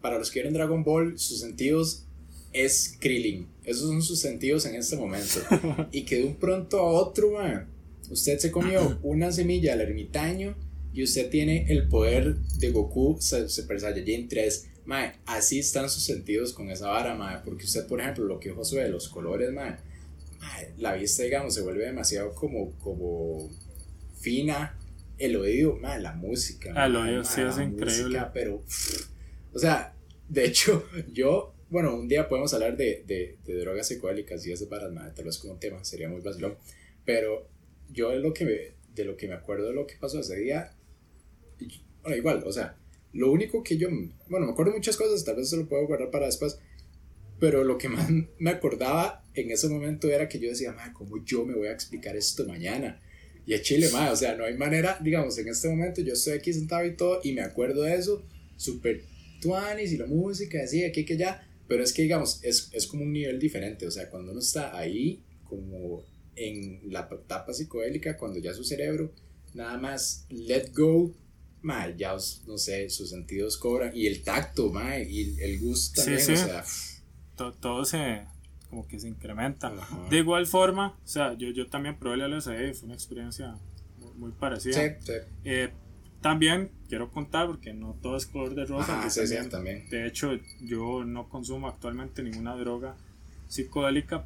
[0.00, 2.06] para los que vieron Dragon Ball, sus sentidos
[2.52, 3.48] es Krillin.
[3.64, 5.40] Esos son sus sentidos en este momento.
[5.92, 7.32] y que de un pronto a otro,
[8.08, 10.54] usted se comió una semilla del ermitaño
[10.92, 14.68] y usted tiene el poder de Goku Super Saiyajin 3.
[14.84, 18.50] Mae, así están sus sentidos con esa vara, mae, porque usted, por ejemplo, lo que
[18.50, 19.76] Josué, los colores, mae,
[20.76, 23.48] la vista, digamos, se vuelve demasiado como, como
[24.18, 24.76] fina,
[25.18, 26.72] el oído, la música.
[26.74, 28.20] Ah, el oído sí es increíble.
[28.34, 28.62] pero,
[29.52, 29.94] o sea,
[30.28, 34.68] de hecho, yo, bueno, un día podemos hablar de, de, de drogas psicodélicas y eso
[34.68, 36.56] para tal vez como un tema, sería muy vacilón.
[37.04, 37.48] Pero
[37.90, 38.58] yo de lo que me,
[38.94, 40.74] de lo que me acuerdo de lo que pasó ese día,
[42.02, 42.76] bueno, igual, o sea,
[43.12, 43.88] lo único que yo,
[44.28, 46.58] bueno, me acuerdo muchas cosas, tal vez se lo puedo guardar para después,
[47.38, 48.08] pero lo que más
[48.38, 51.72] me acordaba en ese momento era que yo decía, madre, ¿cómo yo me voy a
[51.72, 53.00] explicar esto mañana?
[53.44, 56.34] Y es Chile, más, o sea, no hay manera, digamos, en este momento yo estoy
[56.34, 58.22] aquí sentado y todo, y me acuerdo de eso,
[58.56, 59.02] súper
[59.40, 63.02] tuanis y la música, así, aquí que ya, pero es que, digamos, es, es como
[63.02, 66.04] un nivel diferente, o sea, cuando uno está ahí, como
[66.36, 69.12] en la etapa psicodélica, cuando ya su cerebro,
[69.54, 71.12] nada más let go,
[71.62, 72.14] ma, ya,
[72.46, 76.64] no sé, sus sentidos cobran, y el tacto, ma, y el gusto también, o sea...
[77.36, 78.26] todo se
[78.72, 79.70] como que se incrementa.
[80.08, 83.54] De igual forma, o sea, yo, yo también probé el LSD, fue una experiencia
[84.16, 84.72] muy, parecida.
[84.72, 85.12] Sí, sí.
[85.44, 85.70] Eh,
[86.22, 89.06] también quiero contar, porque no todo es color de rosa.
[89.50, 90.30] también, De hecho,
[90.62, 92.96] yo no consumo actualmente ninguna droga
[93.48, 94.24] psicodélica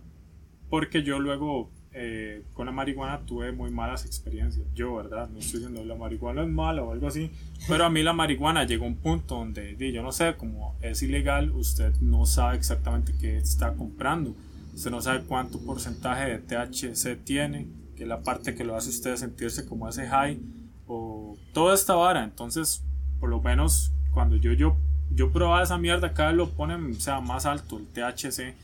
[0.71, 4.67] porque yo luego eh, con la marihuana tuve muy malas experiencias.
[4.75, 5.31] Yo, ¿verdad?
[5.31, 7.31] No estoy diciendo la marihuana es mala o algo así,
[7.67, 11.03] pero a mí la marihuana llegó a un punto donde, yo no sé, como es
[11.03, 14.37] ilegal, usted no sabe exactamente qué está comprando.
[14.75, 17.67] Usted no sabe cuánto porcentaje de THC tiene,
[17.97, 20.39] que es la parte que lo hace usted sentirse como ese high,
[20.87, 22.25] o toda esta vara.
[22.25, 22.85] Entonces,
[23.19, 24.77] por lo menos cuando yo, yo,
[25.11, 28.55] yo probaba esa mierda, cada vez lo ponen o sea, más alto el THC,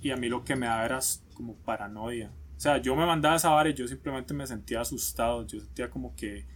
[0.00, 1.00] y a mí lo que me da era
[1.34, 5.46] como paranoia o sea, yo me mandaba esa vara y yo simplemente me sentía asustado.
[5.46, 6.46] Yo sentía como que,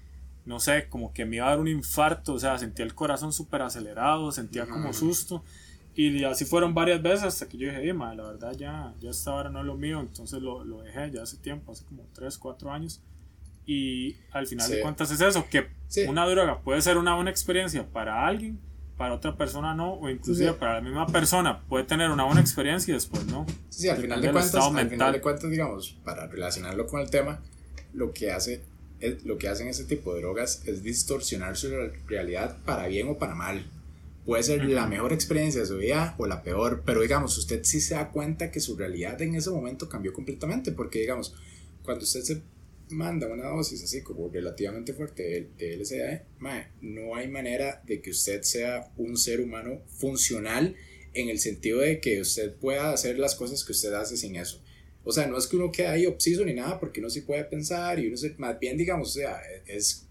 [0.44, 2.34] no sé, como que me iba a dar un infarto.
[2.34, 5.42] O sea, sentía el corazón súper acelerado, sentía como susto.
[5.94, 9.50] Y así fueron varias veces hasta que yo dije, la verdad ya, ya esta vara
[9.50, 10.00] no es lo mío.
[10.00, 13.02] Entonces lo, lo dejé ya hace tiempo, hace como 3, 4 años.
[13.66, 15.66] Y al final de cuentas es eso, que
[16.08, 18.58] una droga puede ser una buena experiencia para alguien,
[18.98, 22.90] para otra persona no, o inclusive para la misma persona puede tener una buena experiencia
[22.90, 23.46] y después no.
[23.70, 27.08] Sí, sí al, final de, cuentas, al final de cuentas, digamos, para relacionarlo con el
[27.08, 27.40] tema,
[27.94, 28.62] lo que hace
[29.24, 31.68] lo que hacen ese tipo de drogas es distorsionar su
[32.08, 33.64] realidad para bien o para mal.
[34.26, 37.80] puede ser la mejor experiencia de su vida o la peor, pero digamos, usted sí
[37.80, 41.36] se da cuenta que su realidad en ese momento cambió completamente, porque digamos,
[41.84, 42.42] cuando usted se
[42.90, 46.22] manda una dosis así como relativamente fuerte de, LSD,
[46.80, 50.74] no hay manera de que usted sea un ser humano funcional
[51.14, 54.62] en el sentido de que usted pueda hacer las cosas que usted hace sin eso.
[55.04, 57.44] O sea, no es que uno quede ahí obseso ni nada, porque uno sí puede
[57.44, 60.06] pensar y uno se, más bien, digamos, o sea, es,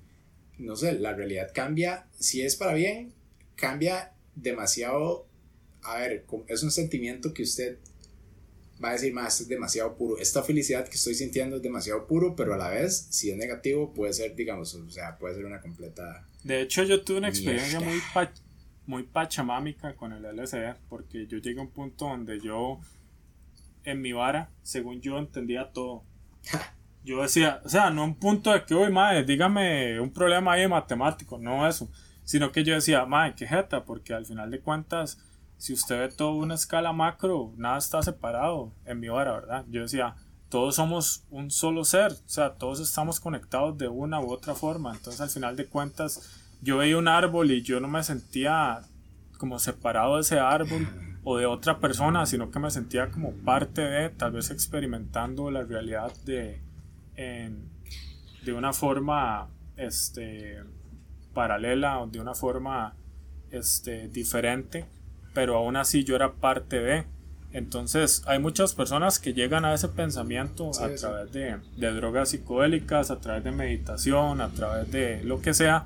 [0.57, 3.13] no sé, la realidad cambia, si es para bien,
[3.55, 5.28] cambia demasiado,
[5.84, 7.78] a ver, es un sentimiento que usted
[8.84, 10.17] va a decir más, es demasiado puro.
[10.19, 13.93] Esta felicidad que estoy sintiendo es demasiado puro, pero a la vez, si es negativo,
[13.93, 16.25] puede ser, digamos, o sea, puede ser una completa...
[16.43, 17.99] De hecho, yo tuve una experiencia muy,
[18.86, 22.80] muy pachamámica con el LSD, porque yo llegué a un punto donde yo
[23.84, 26.03] en mi vara, según yo entendía todo.
[27.03, 30.67] Yo decía, o sea, no un punto de que, uy, madre, dígame un problema ahí
[30.67, 31.89] matemático, no eso,
[32.25, 35.17] sino que yo decía, madre, qué jeta, porque al final de cuentas,
[35.58, 39.66] si usted ve todo una escala macro, nada está separado en mi vara, ¿verdad?
[39.70, 40.16] Yo decía,
[40.49, 44.93] todos somos un solo ser, o sea, todos estamos conectados de una u otra forma,
[44.93, 48.82] entonces al final de cuentas, yo veía un árbol y yo no me sentía
[49.38, 50.88] como separado de ese árbol
[51.24, 55.64] o de otra persona, sino que me sentía como parte de, tal vez experimentando la
[55.64, 56.62] realidad de,
[57.16, 60.64] de una forma este,
[61.34, 62.95] paralela o de una forma
[63.51, 64.86] este, diferente,
[65.38, 67.03] pero aún así yo era parte de.
[67.51, 73.11] Entonces hay muchas personas que llegan a ese pensamiento a través de, de, drogas psicodélicas,
[73.11, 75.85] a través de meditación, a través de lo que sea,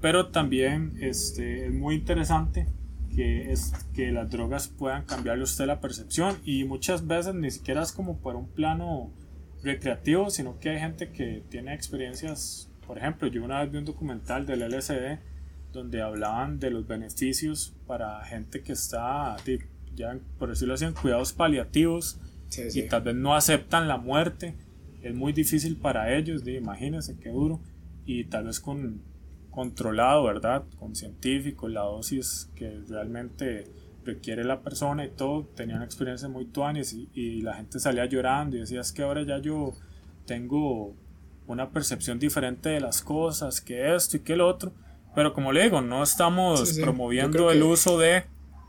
[0.00, 2.68] pero también este, es muy interesante
[3.16, 7.50] que es que las drogas puedan cambiarle a usted la percepción y muchas veces ni
[7.50, 9.10] siquiera es como por un plano
[9.64, 13.86] recreativo, sino que hay gente que tiene experiencias, por ejemplo, yo una vez vi un
[13.86, 15.33] documental del LSD
[15.74, 19.36] donde hablaban de los beneficios para gente que está,
[19.94, 22.18] ya por decirlo así, en cuidados paliativos
[22.72, 24.54] y tal vez no aceptan la muerte,
[25.02, 27.60] es muy difícil para ellos, imagínense qué duro,
[28.06, 29.02] y tal vez con
[29.50, 30.64] controlado, ¿verdad?
[30.78, 33.70] Con científicos, la dosis que realmente
[34.04, 38.56] requiere la persona y todo, tenían experiencias muy tuanes y, y, la gente salía llorando
[38.56, 39.72] y decía es que ahora ya yo
[40.26, 40.94] tengo
[41.46, 44.72] una percepción diferente de las cosas, que esto y que el otro,
[45.14, 48.24] pero como le digo, no estamos promoviendo el uso de,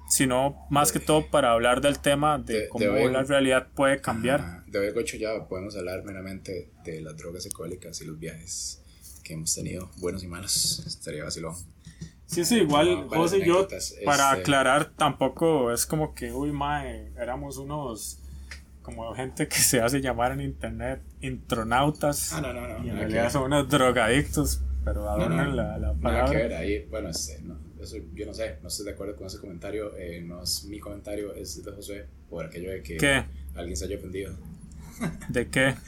[0.09, 4.65] sino más que todo para hablar del tema de, cómo la realidad puede cambiar.
[4.67, 8.81] de hoy, Gocho, ya podemos hablar meramente de las drogas alcohólicas y los viajes
[9.23, 10.83] que hemos tenido, buenos y malos.
[10.85, 11.55] Estaría vacilón.
[12.27, 13.67] Sí, sí, igual José y yo,
[14.03, 18.19] para este, aclarar, tampoco es como que, uy, mae, éramos unos,
[18.81, 22.33] como gente que se hace llamar en internet intronautas.
[22.33, 22.85] Ah, no, no, no.
[22.85, 26.31] Y en realidad son unos drogadictos, pero adornan la, la palabra.
[26.31, 29.25] que ver ahí, bueno, este, no, eso, yo no sé, no estoy de acuerdo con
[29.25, 33.25] ese comentario, eh, no es mi comentario, es de José, por aquello de que
[33.55, 34.33] alguien se haya ofendido.
[35.29, 35.75] ¿De qué?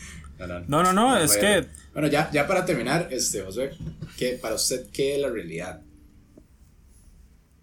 [0.68, 1.66] No, no, no, es que...
[1.94, 3.72] Bueno, ya, ya para terminar, este, José,
[4.20, 5.82] ¿qué, para usted, ¿qué es la realidad?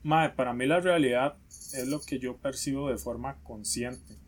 [0.02, 4.18] Mae, para mí la realidad es lo que yo percibo de forma consciente.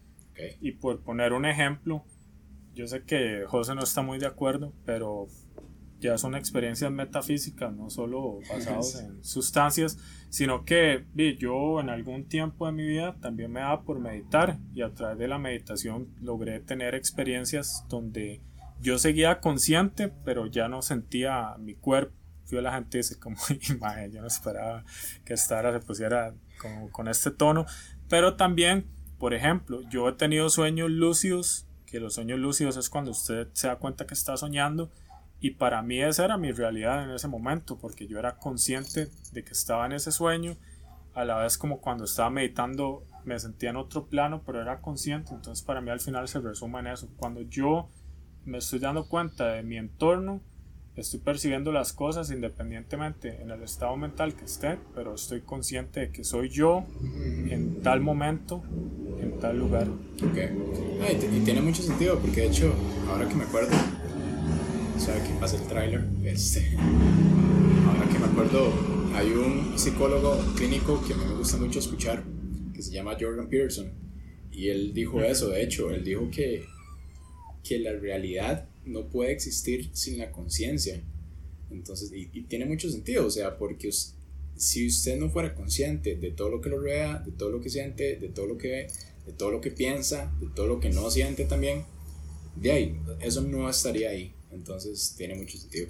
[0.60, 2.04] Y por poner un ejemplo,
[2.72, 5.26] yo sé que José no está muy de acuerdo, pero
[6.00, 11.06] ya son experiencias metafísicas, no solo basadas en sustancias, sino que
[11.38, 15.18] yo en algún tiempo de mi vida también me daba por meditar y a través
[15.18, 18.42] de la meditación logré tener experiencias donde
[18.80, 22.14] yo seguía consciente, pero ya no sentía mi cuerpo.
[22.52, 23.36] A la gente dice como,
[23.70, 24.84] imagen, yo no esperaba
[25.24, 27.66] que esta se pusiera con, con este tono,
[28.08, 28.86] pero también,
[29.18, 33.66] por ejemplo, yo he tenido sueños lúcidos, que los sueños lúcidos es cuando usted se
[33.66, 34.92] da cuenta que está soñando,
[35.46, 39.44] y para mí esa era mi realidad en ese momento, porque yo era consciente de
[39.44, 40.56] que estaba en ese sueño,
[41.14, 45.32] a la vez como cuando estaba meditando me sentía en otro plano, pero era consciente,
[45.32, 47.08] entonces para mí al final se resume en eso.
[47.16, 47.88] Cuando yo
[48.44, 50.40] me estoy dando cuenta de mi entorno,
[50.96, 56.10] estoy percibiendo las cosas independientemente en el estado mental que esté, pero estoy consciente de
[56.10, 58.64] que soy yo en tal momento,
[59.20, 59.86] en tal lugar.
[59.88, 60.38] Ok.
[61.32, 62.74] Y, tiene mucho sentido, porque de hecho,
[63.08, 63.70] ahora que me acuerdo,
[64.98, 66.04] sabe que pasa el tráiler.
[66.24, 66.76] Este,
[67.86, 68.72] ahora que me acuerdo,
[69.14, 72.24] hay un psicólogo clínico que a mí me gusta mucho escuchar,
[72.74, 73.90] que se llama Jordan Peterson,
[74.52, 76.64] y él dijo eso, de hecho, él dijo que,
[77.62, 81.02] que la realidad no puede existir sin la conciencia.
[81.70, 83.90] Entonces, y, tiene mucho sentido, o sea, porque
[84.56, 87.68] si usted no fuera consciente de todo lo que lo rodea, de todo lo que
[87.68, 88.86] siente, de todo lo que ve,
[89.26, 91.84] de todo lo que piensa, de todo lo que no siente también,
[92.54, 94.32] de ahí, eso no estaría ahí.
[94.56, 95.88] Entonces tiene mucho sentido.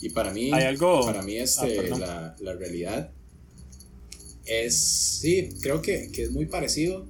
[0.00, 1.04] Y para mí, ¿Hay algo?
[1.04, 3.10] para mí este, ah, la, la, realidad
[4.44, 7.06] es, sí, creo que, que, es muy parecido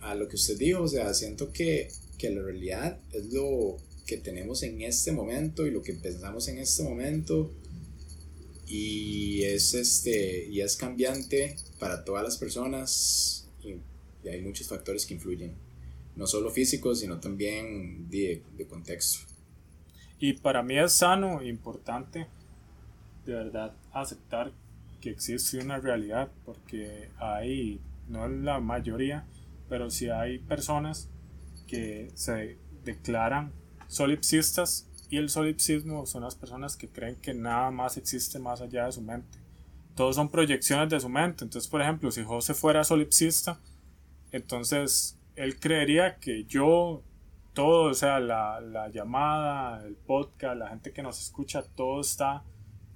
[0.00, 1.88] a lo que usted dijo, o sea, siento que,
[2.18, 6.58] que la realidad es lo que tenemos en este momento y lo que pensamos en
[6.58, 7.52] este momento
[8.66, 13.76] y es, este, y es cambiante para todas las personas y,
[14.28, 15.52] hay muchos factores que influyen,
[16.14, 19.29] no solo físicos, sino también de, de contexto.
[20.20, 22.28] Y para mí es sano e importante
[23.26, 24.52] de verdad aceptar
[25.00, 29.24] que existe una realidad, porque hay, no la mayoría,
[29.68, 31.08] pero sí hay personas
[31.66, 33.52] que se declaran
[33.88, 38.86] solipsistas y el solipsismo son las personas que creen que nada más existe más allá
[38.86, 39.38] de su mente.
[39.96, 41.44] Todos son proyecciones de su mente.
[41.44, 43.58] Entonces, por ejemplo, si José fuera solipsista,
[44.30, 47.02] entonces él creería que yo,
[47.52, 52.44] todo, o sea, la, la llamada, el podcast, la gente que nos escucha, todo está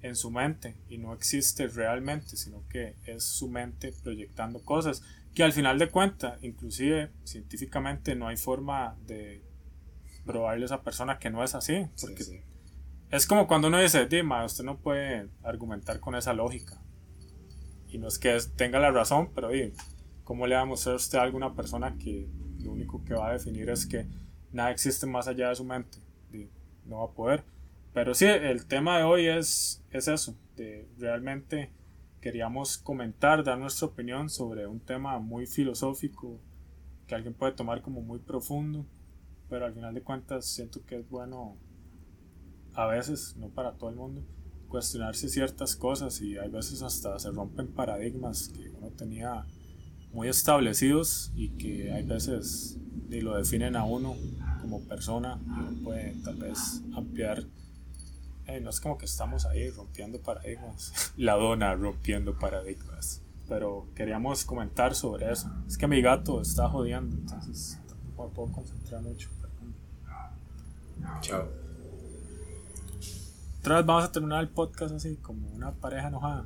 [0.01, 5.01] en su mente y no existe realmente, sino que es su mente proyectando cosas
[5.35, 9.43] que al final de cuentas, inclusive científicamente no hay forma de
[10.25, 11.87] probarle a esa persona que no es así.
[11.99, 12.43] Porque
[13.11, 16.81] Es como cuando uno dice, Dima, usted no puede argumentar con esa lógica.
[17.89, 19.49] Y no es que tenga la razón, pero
[20.23, 22.29] ¿cómo le va a mostrar a usted a alguna persona que
[22.59, 24.07] lo único que va a definir es que
[24.55, 25.99] nada existe más allá de su mente?
[26.85, 27.43] no va a poder.
[27.93, 30.35] Pero sí, el tema de hoy es, es eso,
[30.97, 31.71] realmente
[32.21, 36.39] queríamos comentar, dar nuestra opinión sobre un tema muy filosófico
[37.07, 38.85] que alguien puede tomar como muy profundo,
[39.49, 41.57] pero al final de cuentas siento que es bueno
[42.73, 44.21] a veces, no para todo el mundo,
[44.67, 49.45] cuestionarse ciertas cosas y hay veces hasta se rompen paradigmas que uno tenía
[50.11, 52.77] muy establecidos y que hay veces
[53.07, 54.15] ni lo definen a uno
[54.65, 55.39] como persona
[55.83, 57.43] puede tal vez ampliar
[58.47, 61.13] eh, no es como que estamos ahí rompiendo paradigmas.
[61.17, 63.23] La dona rompiendo paradigmas.
[63.49, 65.51] Pero queríamos comentar sobre eso.
[65.67, 67.79] Es que mi gato está jodiendo, entonces
[68.17, 69.29] no puedo concentrar mucho.
[71.21, 71.47] Chao.
[73.59, 76.45] Otra vez vamos a terminar el podcast así, como una pareja enojada.